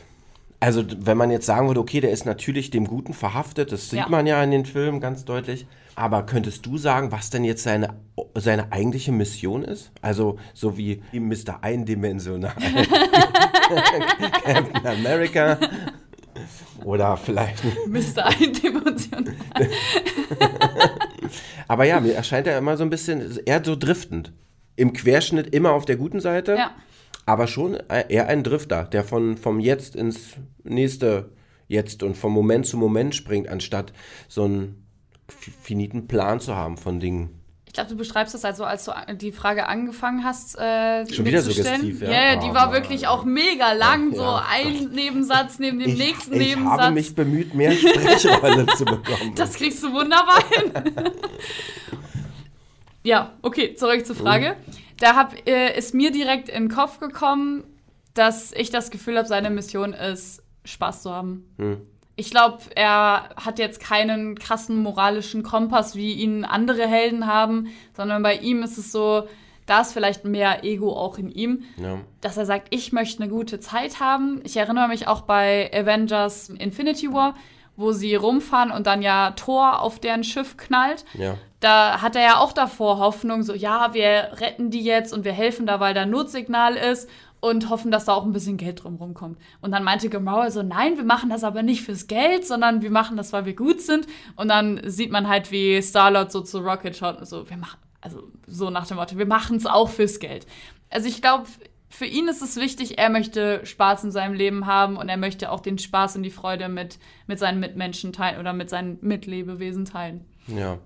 Also, 0.62 0.84
wenn 0.96 1.16
man 1.16 1.32
jetzt 1.32 1.46
sagen 1.46 1.66
würde, 1.66 1.80
okay, 1.80 2.00
der 2.00 2.12
ist 2.12 2.24
natürlich 2.24 2.70
dem 2.70 2.86
Guten 2.86 3.14
verhaftet, 3.14 3.72
das 3.72 3.90
sieht 3.90 3.98
Ja. 3.98 4.08
man 4.08 4.28
ja 4.28 4.40
in 4.44 4.52
den 4.52 4.64
Filmen 4.64 5.00
ganz 5.00 5.24
deutlich. 5.24 5.66
Aber 5.96 6.24
könntest 6.24 6.64
du 6.66 6.78
sagen, 6.78 7.10
was 7.10 7.30
denn 7.30 7.42
jetzt 7.42 7.64
seine, 7.64 7.94
seine 8.36 8.70
eigentliche 8.70 9.10
Mission 9.10 9.64
ist? 9.64 9.90
Also, 10.02 10.38
so 10.54 10.78
wie 10.78 11.02
Mr. 11.12 11.58
Eindimensional, 11.62 12.52
Captain 14.44 14.86
America 14.86 15.58
oder 16.84 17.16
vielleicht. 17.16 17.62
Mr. 17.88 18.26
Eindimensional. 18.26 19.34
Aber 21.68 21.84
ja, 21.84 21.98
mir 22.00 22.14
erscheint 22.14 22.46
er 22.46 22.56
immer 22.58 22.76
so 22.76 22.84
ein 22.84 22.90
bisschen 22.90 23.38
eher 23.46 23.62
so 23.64 23.74
driftend. 23.74 24.32
Im 24.76 24.92
Querschnitt 24.92 25.52
immer 25.52 25.72
auf 25.72 25.84
der 25.86 25.96
guten 25.96 26.20
Seite. 26.20 26.54
Ja. 26.54 26.70
Aber 27.26 27.46
schon 27.46 27.74
eher 28.08 28.26
ein 28.28 28.42
Drifter, 28.42 28.84
der 28.84 29.04
von, 29.04 29.36
vom 29.36 29.60
Jetzt 29.60 29.94
ins 29.96 30.34
nächste 30.64 31.30
Jetzt 31.68 32.02
und 32.02 32.16
vom 32.16 32.32
Moment 32.32 32.66
zu 32.66 32.76
Moment 32.76 33.14
springt, 33.14 33.48
anstatt 33.48 33.92
so 34.28 34.44
einen 34.44 34.86
fi- 35.28 35.52
finiten 35.62 36.08
Plan 36.08 36.40
zu 36.40 36.54
haben 36.56 36.76
von 36.76 36.98
Dingen. 37.00 37.38
Ich 37.66 37.72
glaube, 37.74 37.88
du 37.88 37.96
beschreibst 37.96 38.34
das 38.34 38.44
also, 38.44 38.64
als 38.64 38.84
du 38.84 38.92
die 39.14 39.32
Frage 39.32 39.66
angefangen 39.66 40.24
hast, 40.24 40.58
äh, 40.58 41.06
Schon 41.10 41.24
wieder 41.24 41.40
suggestiv, 41.40 42.02
ja? 42.02 42.10
Ja, 42.10 42.24
ja, 42.34 42.36
die 42.36 42.48
Oh, 42.50 42.54
war 42.54 42.66
Mann. 42.66 42.74
wirklich 42.74 43.06
auch 43.06 43.24
mega 43.24 43.72
lang, 43.72 44.14
so 44.14 44.20
Ja. 44.20 44.44
ein 44.52 44.90
Nebensatz 44.92 45.58
neben 45.58 45.78
dem 45.78 45.88
Ich, 45.92 45.96
nächsten 45.98 46.34
ich 46.34 46.48
Nebensatz. 46.50 46.80
habe 46.82 46.92
mich 46.94 47.14
bemüht, 47.14 47.54
mehr 47.54 47.72
Sprechrolle 47.72 48.66
zu 48.76 48.84
bekommen. 48.84 49.32
Das 49.36 49.54
kriegst 49.54 49.82
du 49.82 49.90
wunderbar 49.90 50.42
hin. 50.50 50.72
ja, 53.04 53.32
okay, 53.42 53.74
zurück 53.74 54.04
zur 54.06 54.16
Frage. 54.16 54.56
Da 55.02 55.16
hab, 55.16 55.34
äh, 55.48 55.76
ist 55.76 55.94
mir 55.94 56.12
direkt 56.12 56.48
in 56.48 56.68
den 56.68 56.70
Kopf 56.70 57.00
gekommen, 57.00 57.64
dass 58.14 58.52
ich 58.52 58.70
das 58.70 58.92
Gefühl 58.92 59.18
habe, 59.18 59.26
seine 59.26 59.50
Mission 59.50 59.94
ist, 59.94 60.44
Spaß 60.64 61.02
zu 61.02 61.10
haben. 61.10 61.44
Ich 62.14 62.30
glaube, 62.30 62.58
er 62.76 63.30
hat 63.34 63.58
jetzt 63.58 63.80
keinen 63.80 64.38
krassen 64.38 64.80
moralischen 64.80 65.42
Kompass, 65.42 65.96
wie 65.96 66.12
ihn 66.12 66.44
andere 66.44 66.86
Helden 66.86 67.26
haben, 67.26 67.66
sondern 67.96 68.22
bei 68.22 68.36
ihm 68.36 68.62
ist 68.62 68.78
es 68.78 68.92
so, 68.92 69.26
da 69.66 69.80
ist 69.80 69.92
vielleicht 69.92 70.24
mehr 70.24 70.62
Ego 70.62 70.92
auch 70.92 71.18
in 71.18 71.32
ihm 71.32 71.64
ja. 71.78 71.98
dass 72.20 72.36
er 72.36 72.46
sagt, 72.46 72.68
ich 72.70 72.92
möchte 72.92 73.24
eine 73.24 73.32
gute 73.32 73.58
Zeit 73.58 73.98
haben. 73.98 74.40
Ich 74.44 74.56
erinnere 74.56 74.86
mich 74.86 75.08
auch 75.08 75.22
bei 75.22 75.68
Avengers 75.74 76.48
Infinity 76.48 77.12
War, 77.12 77.34
wo 77.76 77.92
sie 77.92 78.14
rumfahren 78.14 78.70
und 78.70 78.86
dann 78.86 79.02
ja 79.02 79.32
Thor 79.32 79.80
auf 79.80 79.98
deren 79.98 80.24
Schiff 80.24 80.56
knallt. 80.56 81.04
Ja. 81.14 81.36
Da 81.60 82.02
hat 82.02 82.16
er 82.16 82.22
ja 82.22 82.36
auch 82.38 82.52
davor 82.52 82.98
Hoffnung, 82.98 83.42
so 83.42 83.54
ja, 83.54 83.94
wir 83.94 84.32
retten 84.40 84.70
die 84.70 84.82
jetzt 84.82 85.12
und 85.12 85.24
wir 85.24 85.32
helfen 85.32 85.66
da, 85.66 85.80
weil 85.80 85.94
da 85.94 86.06
Notsignal 86.06 86.76
ist 86.76 87.08
und 87.42 87.70
hoffen, 87.70 87.90
dass 87.90 88.04
da 88.04 88.14
auch 88.14 88.24
ein 88.24 88.32
bisschen 88.32 88.56
Geld 88.56 88.84
drum 88.84 88.96
rumkommt. 88.96 89.36
Und 89.60 89.72
dann 89.72 89.82
meinte 89.82 90.08
Gamora 90.08 90.50
so, 90.50 90.62
nein, 90.62 90.96
wir 90.96 91.04
machen 91.04 91.28
das 91.28 91.42
aber 91.42 91.64
nicht 91.64 91.82
fürs 91.82 92.06
Geld, 92.06 92.46
sondern 92.46 92.82
wir 92.82 92.90
machen 92.90 93.16
das, 93.16 93.32
weil 93.32 93.46
wir 93.46 93.56
gut 93.56 93.80
sind. 93.80 94.06
Und 94.36 94.46
dann 94.48 94.80
sieht 94.84 95.10
man 95.10 95.28
halt, 95.28 95.50
wie 95.50 95.82
Star-Lord 95.82 96.30
so 96.30 96.42
zu 96.42 96.60
Rocket 96.60 96.96
schaut 96.96 97.18
und 97.18 97.26
so, 97.26 97.50
wir 97.50 97.56
machen, 97.56 97.78
also 98.00 98.22
so 98.46 98.70
nach 98.70 98.86
dem 98.86 98.96
Motto, 98.96 99.18
wir 99.18 99.26
machen 99.26 99.56
es 99.56 99.66
auch 99.66 99.88
fürs 99.88 100.20
Geld. 100.20 100.46
Also 100.88 101.08
ich 101.08 101.20
glaube, 101.20 101.46
für 101.92 102.06
ihn 102.06 102.26
ist 102.26 102.40
es 102.40 102.56
wichtig, 102.56 102.98
er 102.98 103.10
möchte 103.10 103.66
Spaß 103.66 104.04
in 104.04 104.12
seinem 104.12 104.32
Leben 104.32 104.66
haben 104.66 104.96
und 104.96 105.10
er 105.10 105.18
möchte 105.18 105.52
auch 105.52 105.60
den 105.60 105.76
Spaß 105.76 106.16
und 106.16 106.22
die 106.22 106.30
Freude 106.30 106.70
mit, 106.70 106.98
mit 107.26 107.38
seinen 107.38 107.60
Mitmenschen 107.60 108.14
teilen 108.14 108.40
oder 108.40 108.54
mit 108.54 108.70
seinen 108.70 108.98
Mitlebewesen 109.02 109.84
teilen. 109.84 110.24
Ja. 110.46 110.78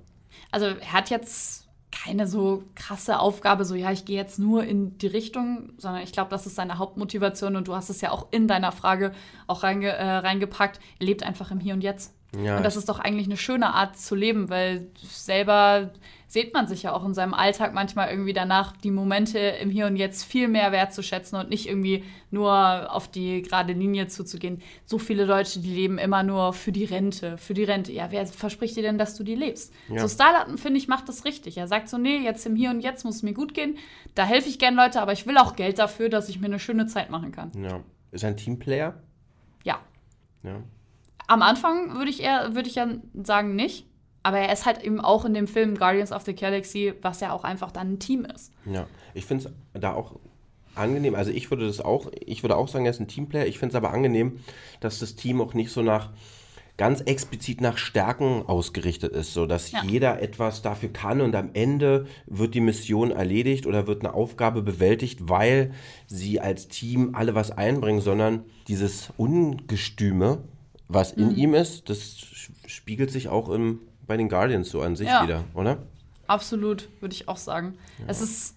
Also 0.50 0.66
er 0.66 0.92
hat 0.92 1.08
jetzt 1.10 1.68
keine 1.92 2.26
so 2.26 2.64
krasse 2.74 3.20
Aufgabe, 3.20 3.64
so 3.64 3.76
ja, 3.76 3.92
ich 3.92 4.04
gehe 4.04 4.16
jetzt 4.16 4.40
nur 4.40 4.64
in 4.64 4.98
die 4.98 5.06
Richtung, 5.06 5.72
sondern 5.78 6.02
ich 6.02 6.10
glaube, 6.10 6.30
das 6.30 6.44
ist 6.44 6.56
seine 6.56 6.78
Hauptmotivation 6.78 7.54
und 7.54 7.68
du 7.68 7.74
hast 7.76 7.88
es 7.88 8.00
ja 8.00 8.10
auch 8.10 8.26
in 8.32 8.48
deiner 8.48 8.72
Frage 8.72 9.12
auch 9.46 9.62
reinge, 9.62 9.90
äh, 9.90 10.04
reingepackt. 10.04 10.80
Er 10.98 11.06
lebt 11.06 11.22
einfach 11.22 11.52
im 11.52 11.60
Hier 11.60 11.74
und 11.74 11.82
Jetzt. 11.82 12.15
Ja, 12.42 12.56
und 12.56 12.62
das 12.64 12.76
ist 12.76 12.88
doch 12.88 12.98
eigentlich 12.98 13.26
eine 13.26 13.36
schöne 13.36 13.74
Art 13.74 13.98
zu 13.98 14.14
leben, 14.14 14.48
weil 14.50 14.88
selber 14.96 15.92
sieht 16.28 16.52
man 16.54 16.66
sich 16.66 16.82
ja 16.82 16.92
auch 16.92 17.04
in 17.04 17.14
seinem 17.14 17.34
Alltag 17.34 17.72
manchmal 17.72 18.10
irgendwie 18.10 18.32
danach, 18.32 18.76
die 18.76 18.90
Momente 18.90 19.38
im 19.38 19.70
Hier 19.70 19.86
und 19.86 19.96
Jetzt 19.96 20.24
viel 20.24 20.48
mehr 20.48 20.72
wertzuschätzen 20.72 21.38
und 21.38 21.50
nicht 21.50 21.68
irgendwie 21.68 22.04
nur 22.30 22.92
auf 22.92 23.08
die 23.08 23.42
gerade 23.42 23.72
Linie 23.72 24.08
zuzugehen. 24.08 24.60
So 24.84 24.98
viele 24.98 25.26
Deutsche, 25.26 25.60
die 25.60 25.72
leben 25.72 25.98
immer 25.98 26.24
nur 26.24 26.52
für 26.52 26.72
die 26.72 26.84
Rente, 26.84 27.38
für 27.38 27.54
die 27.54 27.64
Rente. 27.64 27.92
Ja, 27.92 28.10
wer 28.10 28.26
verspricht 28.26 28.76
dir 28.76 28.82
denn, 28.82 28.98
dass 28.98 29.14
du 29.16 29.22
die 29.22 29.36
lebst? 29.36 29.72
Ja. 29.88 30.00
So 30.00 30.08
Starlatten, 30.08 30.58
finde 30.58 30.78
ich, 30.78 30.88
macht 30.88 31.08
das 31.08 31.24
richtig. 31.24 31.58
Er 31.58 31.68
sagt 31.68 31.88
so, 31.88 31.96
nee, 31.96 32.18
jetzt 32.18 32.44
im 32.44 32.56
Hier 32.56 32.70
und 32.70 32.80
Jetzt 32.80 33.04
muss 33.04 33.16
es 33.16 33.22
mir 33.22 33.34
gut 33.34 33.54
gehen. 33.54 33.78
Da 34.14 34.24
helfe 34.24 34.48
ich 34.48 34.58
gern 34.58 34.74
Leute, 34.74 35.00
aber 35.00 35.12
ich 35.12 35.26
will 35.26 35.38
auch 35.38 35.54
Geld 35.54 35.78
dafür, 35.78 36.08
dass 36.08 36.28
ich 36.28 36.40
mir 36.40 36.46
eine 36.46 36.58
schöne 36.58 36.86
Zeit 36.86 37.10
machen 37.10 37.32
kann. 37.32 37.52
ja. 37.62 37.80
Ist 38.12 38.22
er 38.22 38.30
ein 38.30 38.36
Teamplayer? 38.36 38.94
Ja. 39.64 39.80
Ja. 40.42 40.62
Am 41.26 41.42
Anfang 41.42 41.94
würde 41.96 42.10
ich 42.10 42.22
eher, 42.22 42.54
würde 42.54 42.68
ich 42.68 42.74
ja 42.76 42.88
sagen, 43.22 43.56
nicht. 43.56 43.86
Aber 44.22 44.38
er 44.38 44.52
ist 44.52 44.66
halt 44.66 44.82
eben 44.82 45.00
auch 45.00 45.24
in 45.24 45.34
dem 45.34 45.46
Film 45.46 45.76
Guardians 45.76 46.10
of 46.10 46.22
the 46.24 46.34
Galaxy, 46.34 46.92
was 47.00 47.20
ja 47.20 47.32
auch 47.32 47.44
einfach 47.44 47.70
dann 47.70 47.92
ein 47.92 47.98
Team 48.00 48.24
ist. 48.24 48.52
Ja, 48.64 48.86
ich 49.14 49.24
finde 49.24 49.52
es 49.72 49.80
da 49.80 49.94
auch 49.94 50.16
angenehm. 50.74 51.14
Also 51.14 51.30
ich 51.30 51.48
würde 51.50 51.66
das 51.66 51.80
auch, 51.80 52.10
ich 52.24 52.42
würde 52.42 52.56
auch 52.56 52.66
sagen, 52.66 52.84
er 52.86 52.90
ist 52.90 53.00
ein 53.00 53.06
Teamplayer. 53.06 53.46
Ich 53.46 53.58
finde 53.60 53.70
es 53.72 53.76
aber 53.76 53.92
angenehm, 53.94 54.40
dass 54.80 54.98
das 54.98 55.14
Team 55.14 55.40
auch 55.40 55.54
nicht 55.54 55.70
so 55.70 55.80
nach 55.82 56.10
ganz 56.76 57.00
explizit 57.02 57.60
nach 57.60 57.78
Stärken 57.78 58.42
ausgerichtet 58.46 59.12
ist, 59.12 59.32
so 59.32 59.46
dass 59.46 59.70
Ja. 59.72 59.82
jeder 59.84 60.20
etwas 60.20 60.60
dafür 60.60 60.90
kann 60.92 61.20
und 61.22 61.34
am 61.34 61.50
Ende 61.54 62.06
wird 62.26 62.54
die 62.54 62.60
Mission 62.60 63.12
erledigt 63.12 63.66
oder 63.66 63.86
wird 63.86 64.04
eine 64.04 64.12
Aufgabe 64.12 64.60
bewältigt, 64.60 65.20
weil 65.28 65.72
sie 66.06 66.40
als 66.40 66.68
Team 66.68 67.14
alle 67.14 67.34
was 67.34 67.50
einbringen, 67.50 68.00
sondern 68.02 68.44
dieses 68.68 69.10
Ungestüme, 69.16 70.38
was 70.88 71.12
in 71.12 71.30
Mhm. 71.30 71.36
ihm 71.36 71.54
ist, 71.54 71.88
das 71.90 72.16
spiegelt 72.66 73.10
sich 73.10 73.28
auch 73.28 73.48
im, 73.48 73.80
bei 74.06 74.16
den 74.16 74.28
Guardians 74.28 74.70
so 74.70 74.80
an 74.82 74.96
sich 74.96 75.08
Ja. 75.08 75.22
wieder, 75.24 75.44
oder? 75.54 75.78
Absolut, 76.26 76.88
würde 77.00 77.14
ich 77.14 77.28
auch 77.28 77.36
sagen. 77.36 77.76
Es 78.06 78.20
ist, 78.20 78.56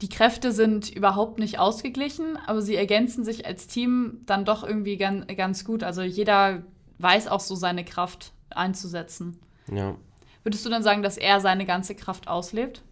die 0.00 0.08
Kräfte 0.08 0.52
sind 0.52 0.90
überhaupt 0.90 1.38
nicht 1.38 1.58
ausgeglichen, 1.58 2.36
aber 2.46 2.62
sie 2.62 2.76
ergänzen 2.76 3.24
sich 3.24 3.46
als 3.46 3.66
Team 3.66 4.20
dann 4.26 4.44
doch 4.44 4.64
irgendwie 4.64 4.96
ganz, 4.96 5.26
ganz 5.36 5.64
gut. 5.64 5.82
Also 5.82 6.02
jeder 6.02 6.62
weiß 6.98 7.28
auch 7.28 7.40
so 7.40 7.54
seine 7.54 7.84
Kraft 7.84 8.32
einzusetzen. 8.50 9.38
Ja. 9.72 9.96
Würdest 10.44 10.64
du 10.66 10.70
dann 10.70 10.82
sagen, 10.82 11.02
dass 11.02 11.16
er 11.16 11.40
seine 11.40 11.64
ganze 11.64 11.94
Kraft 11.94 12.28
auslebt? 12.28 12.82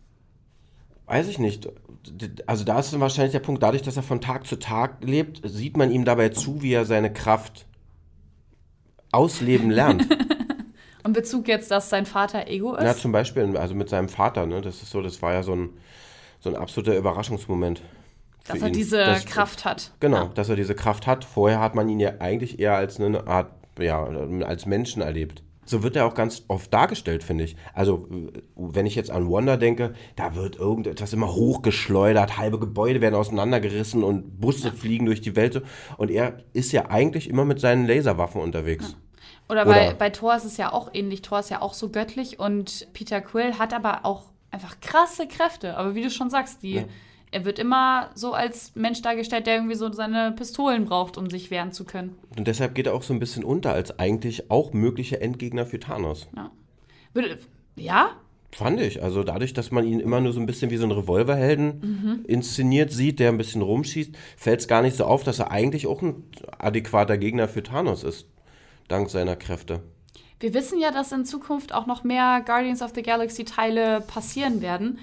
Weiß 1.07 1.29
ich 1.29 1.38
nicht. 1.38 1.68
Also 2.46 2.64
da 2.64 2.79
ist 2.79 2.92
dann 2.92 3.01
wahrscheinlich 3.01 3.33
der 3.33 3.40
Punkt, 3.40 3.62
dadurch, 3.62 3.83
dass 3.83 3.96
er 3.96 4.03
von 4.03 4.20
Tag 4.20 4.46
zu 4.46 4.57
Tag 4.59 5.05
lebt, 5.05 5.42
sieht 5.44 5.77
man 5.77 5.90
ihm 5.90 6.05
dabei 6.05 6.31
zu, 6.31 6.62
wie 6.62 6.72
er 6.72 6.85
seine 6.87 7.12
Kraft 7.12 7.66
ausleben 9.12 9.70
lernt. 9.70 10.07
Und 11.05 11.14
Bezug 11.14 11.48
jetzt, 11.48 11.70
dass 11.70 11.90
sein 11.90 12.07
Vater 12.07 12.46
Ego 12.48 12.75
ist? 12.77 12.85
Na, 12.85 12.96
zum 12.96 13.11
Beispiel, 13.12 13.57
also 13.57 13.75
mit 13.75 13.88
seinem 13.88 14.09
Vater, 14.09 14.46
ne? 14.46 14.61
Das 14.61 14.83
ist 14.83 14.90
so, 14.90 15.03
das 15.03 15.20
war 15.20 15.33
ja 15.33 15.42
so 15.42 15.53
ein, 15.55 15.70
so 16.40 16.48
ein 16.51 16.57
absoluter 16.57 16.96
Überraschungsmoment. 16.96 17.83
dass 18.46 18.61
er 18.61 18.68
ihn. 18.68 18.72
diese 18.72 18.98
Das- 18.98 19.25
Kraft 19.27 19.64
hat. 19.64 19.90
Genau, 20.01 20.16
Ja. 20.25 20.31
dass 20.35 20.48
er 20.48 20.57
diese 20.57 20.75
Kraft 20.75 21.07
hat. 21.07 21.25
Vorher 21.25 21.61
hat 21.61 21.75
man 21.75 21.88
ihn 21.88 21.98
ja 22.01 22.14
eigentlich 22.20 22.59
eher 22.61 22.75
als 22.77 22.98
eine 23.01 23.27
Art, 23.27 23.51
ja, 23.79 24.05
als 24.05 24.66
Menschen 24.66 25.03
erlebt. 25.03 25.42
So 25.64 25.83
wird 25.85 25.94
er 25.94 26.07
auch 26.07 26.14
ganz 26.14 26.42
oft 26.48 26.75
dargestellt, 26.75 27.22
finde 27.22 27.44
ich. 27.44 27.57
Also, 27.72 28.09
wenn 28.57 28.85
ich 28.85 28.96
jetzt 28.96 29.11
an 29.11 29.29
Wonder 29.29 29.57
denke, 29.57 29.94
da 30.16 30.35
wird 30.35 30.57
irgendetwas 30.57 31.12
immer 31.12 31.33
hochgeschleudert, 31.35 32.37
halbe 32.37 32.59
Gebäude 32.59 33.01
werden 33.01 33.14
auseinandergerissen 33.14 34.03
und 34.03 34.40
Busse 34.40 34.72
fliegen 34.72 35.07
durch 35.07 35.20
die 35.20 35.37
Welt. 35.37 35.62
Und 35.98 36.11
er 36.11 36.38
ist 36.53 36.72
ja 36.72 36.87
eigentlich 36.90 37.31
immer 37.31 37.44
mit 37.44 37.61
seinen 37.61 37.87
Laserwaffen 37.87 38.40
unterwegs. 38.40 38.96
Oder 39.48 39.64
bei, 39.64 39.88
Oder- 39.88 39.94
bei 39.94 40.11
Thor 40.11 40.35
ist 40.35 40.44
es 40.44 40.57
ja 40.57 40.72
auch 40.72 40.90
ähnlich. 40.94 41.22
Thor 41.22 41.38
ist 41.40 41.51
ja 41.51 41.62
auch 41.62 41.75
so 41.75 41.90
göttlich 41.90 42.38
und 42.40 42.88
Peter 42.92 43.20
Quill 43.20 43.59
hat 43.59 43.72
aber 43.72 44.05
auch 44.05 44.25
einfach 44.51 44.81
krasse 44.81 45.29
Kräfte. 45.29 45.77
Aber 45.77 45.94
wie 45.94 46.03
du 46.03 46.11
schon 46.11 46.29
sagst, 46.31 46.62
die, 46.62 46.75
Ja. 46.75 46.85
Er 47.33 47.45
wird 47.45 47.59
immer 47.59 48.11
so 48.14 48.35
als 48.35 48.73
Mensch 48.75 49.03
dargestellt, 49.03 49.47
der 49.47 49.57
irgendwie 49.57 49.75
so 49.75 49.90
seine 49.90 50.33
Pistolen 50.33 50.85
braucht, 50.85 51.16
um 51.16 51.31
sich 51.31 51.51
wehren 51.51 51.73
zu 51.73 51.85
können. 51.85 52.16
Und 52.37 52.47
deshalb 52.47 52.75
geht 52.75 52.87
er 52.87 52.95
auch 52.95 53.03
so 53.03 53.12
ein 53.14 53.18
bisschen 53.18 53.42
unter 53.42 53.73
als 53.73 53.99
eigentlich 53.99 54.51
auch 54.51 54.73
möglicher 54.73 55.21
Endgegner 55.21 55.66
für 55.66 55.81
Thanos. 55.81 56.29
Würde, 57.14 57.38
ja? 57.75 58.11
Fand 58.53 58.81
ich. 58.81 59.03
Also 59.03 59.25
dadurch, 59.25 59.55
dass 59.55 59.71
man 59.71 59.87
ihn 59.87 59.99
immer 59.99 60.21
nur 60.21 60.35
so 60.35 60.40
ein 60.40 60.47
bisschen 60.47 60.71
wie 60.71 60.77
so 60.77 60.83
einen 60.85 60.92
Revolverhelden 60.92 62.25
inszeniert 62.29 62.92
sieht, 62.92 63.18
der 63.18 63.31
ein 63.31 63.38
bisschen 63.38 63.62
rumschießt, 63.62 64.14
fällt 64.37 64.61
es 64.61 64.68
gar 64.68 64.83
nicht 64.83 64.97
so 64.97 65.07
auf, 65.07 65.25
dass 65.25 65.38
er 65.38 65.51
eigentlich 65.51 65.87
auch 65.87 66.03
ein 66.03 66.25
adäquater 66.59 67.16
Gegner 67.16 67.49
für 67.49 67.62
Thanos 67.62 68.05
ist. 68.05 68.27
Dank 68.88 69.09
seiner 69.09 69.37
Kräfte. 69.37 69.81
Wir 70.38 70.53
wissen 70.53 70.79
ja, 70.79 70.90
dass 70.90 71.12
in 71.12 71.25
Zukunft 71.25 71.73
auch 71.73 71.87
noch 71.87 72.05
mehr 72.05 72.42
Guardians 72.45 72.83
of 72.83 72.92
the 72.95 73.03
Galaxy 73.03 73.45
Teile 73.45 74.03
passieren 74.03 74.61
werden. 74.61 74.99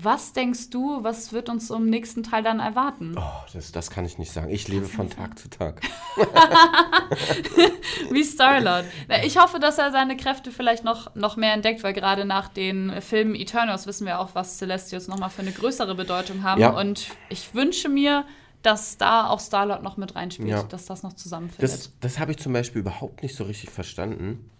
Was 0.00 0.32
denkst 0.32 0.70
du, 0.70 1.02
was 1.02 1.32
wird 1.32 1.48
uns 1.48 1.70
im 1.70 1.90
nächsten 1.90 2.22
Teil 2.22 2.44
dann 2.44 2.60
erwarten? 2.60 3.16
Oh, 3.18 3.22
das, 3.52 3.72
das 3.72 3.90
kann 3.90 4.04
ich 4.04 4.16
nicht 4.16 4.30
sagen. 4.30 4.48
Ich 4.48 4.68
lebe 4.68 4.86
von 4.86 5.10
Tag 5.10 5.36
zu 5.36 5.50
Tag. 5.50 5.80
Wie 8.10 8.22
Star-Lord. 8.22 8.84
Ich 9.24 9.38
hoffe, 9.38 9.58
dass 9.58 9.78
er 9.78 9.90
seine 9.90 10.16
Kräfte 10.16 10.52
vielleicht 10.52 10.84
noch, 10.84 11.14
noch 11.14 11.36
mehr 11.36 11.52
entdeckt, 11.52 11.82
weil 11.82 11.92
gerade 11.94 12.24
nach 12.24 12.48
den 12.48 13.00
Filmen 13.02 13.34
Eternals 13.34 13.86
wissen 13.88 14.06
wir 14.06 14.20
auch, 14.20 14.34
was 14.34 14.58
Celestials 14.58 15.08
nochmal 15.08 15.30
für 15.30 15.42
eine 15.42 15.52
größere 15.52 15.94
Bedeutung 15.94 16.42
haben. 16.44 16.60
Ja. 16.60 16.70
Und 16.70 17.08
ich 17.28 17.54
wünsche 17.54 17.88
mir, 17.88 18.24
dass 18.62 18.98
da 18.98 19.28
auch 19.28 19.40
Star-Lord 19.40 19.82
noch 19.82 19.96
mit 19.96 20.14
reinspielt, 20.14 20.48
Ja. 20.48 20.62
dass 20.62 20.86
das 20.86 21.02
noch 21.02 21.14
zusammenfindet. 21.14 21.72
Das, 21.72 21.92
das 22.00 22.18
habe 22.18 22.32
ich 22.32 22.38
zum 22.38 22.52
Beispiel 22.52 22.80
überhaupt 22.82 23.22
nicht 23.22 23.34
so 23.34 23.44
richtig 23.44 23.70
verstanden, 23.70 24.50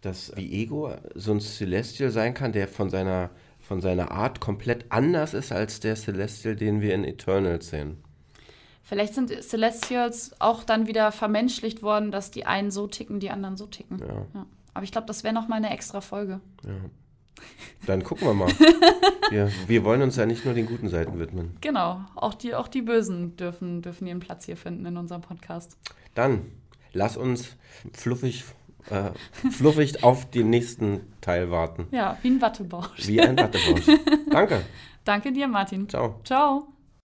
dass 0.00 0.32
wie 0.36 0.62
Ego 0.62 0.94
so 1.14 1.32
ein 1.32 1.40
Celestial 1.40 2.10
sein 2.10 2.34
kann, 2.34 2.52
der 2.52 2.66
von 2.68 2.90
seiner, 2.90 3.30
von 3.70 3.80
seiner 3.80 4.10
Art 4.10 4.40
komplett 4.40 4.86
anders 4.88 5.32
ist 5.32 5.52
als 5.52 5.78
der 5.78 5.94
Celestial, 5.94 6.56
den 6.56 6.80
wir 6.80 6.92
in 6.92 7.04
Eternals 7.04 7.70
sehen. 7.70 8.02
Vielleicht 8.82 9.14
sind 9.14 9.30
Celestials 9.44 10.32
auch 10.40 10.64
dann 10.64 10.88
wieder 10.88 11.12
vermenschlicht 11.12 11.80
worden, 11.80 12.10
dass 12.10 12.32
die 12.32 12.46
einen 12.46 12.72
so 12.72 12.88
ticken, 12.88 13.20
die 13.20 13.30
anderen 13.30 13.56
so 13.56 13.68
ticken. 13.68 14.00
Ja. 14.00 14.44
Aber 14.74 14.82
ich 14.82 14.90
glaube, 14.90 15.06
das 15.06 15.22
wäre 15.22 15.32
noch 15.32 15.46
mal 15.46 15.54
eine 15.54 15.70
extra 15.70 16.00
Folge. 16.00 16.40
Dann 17.86 18.02
gucken 18.02 18.26
wir 18.26 18.34
mal. 18.34 18.48
wir, 19.30 19.52
wir 19.68 19.84
wollen 19.84 20.02
uns 20.02 20.16
ja 20.16 20.26
nicht 20.26 20.44
nur 20.44 20.54
den 20.54 20.66
guten 20.66 20.88
Seiten 20.88 21.20
widmen. 21.20 21.56
Genau, 21.60 22.00
auch 22.16 22.34
die, 22.34 22.56
auch 22.56 22.66
die 22.66 22.82
Bösen 22.82 23.36
dürfen, 23.36 23.82
dürfen 23.82 24.08
ihren 24.08 24.18
Platz 24.18 24.46
hier 24.46 24.56
finden 24.56 24.84
in 24.84 24.96
unserem 24.96 25.20
Podcast. 25.20 25.76
Dann 26.16 26.50
lass 26.92 27.16
uns 27.16 27.56
fluffig, 27.92 28.42
äh, 28.88 29.10
fluffig 29.50 30.02
auf 30.02 30.30
den 30.30 30.50
nächsten 30.50 31.00
Teil 31.20 31.50
warten. 31.50 31.86
Ja, 31.90 32.16
wie 32.22 32.30
ein 32.30 32.40
Wattebausch. 32.40 33.06
Wie 33.06 33.20
ein 33.20 33.36
Wattebausch. 33.38 33.86
Danke. 34.30 34.62
Danke 35.04 35.32
dir, 35.32 35.48
Martin. 35.48 35.88
Ciao. 35.88 36.20
Ciao. 36.24 36.68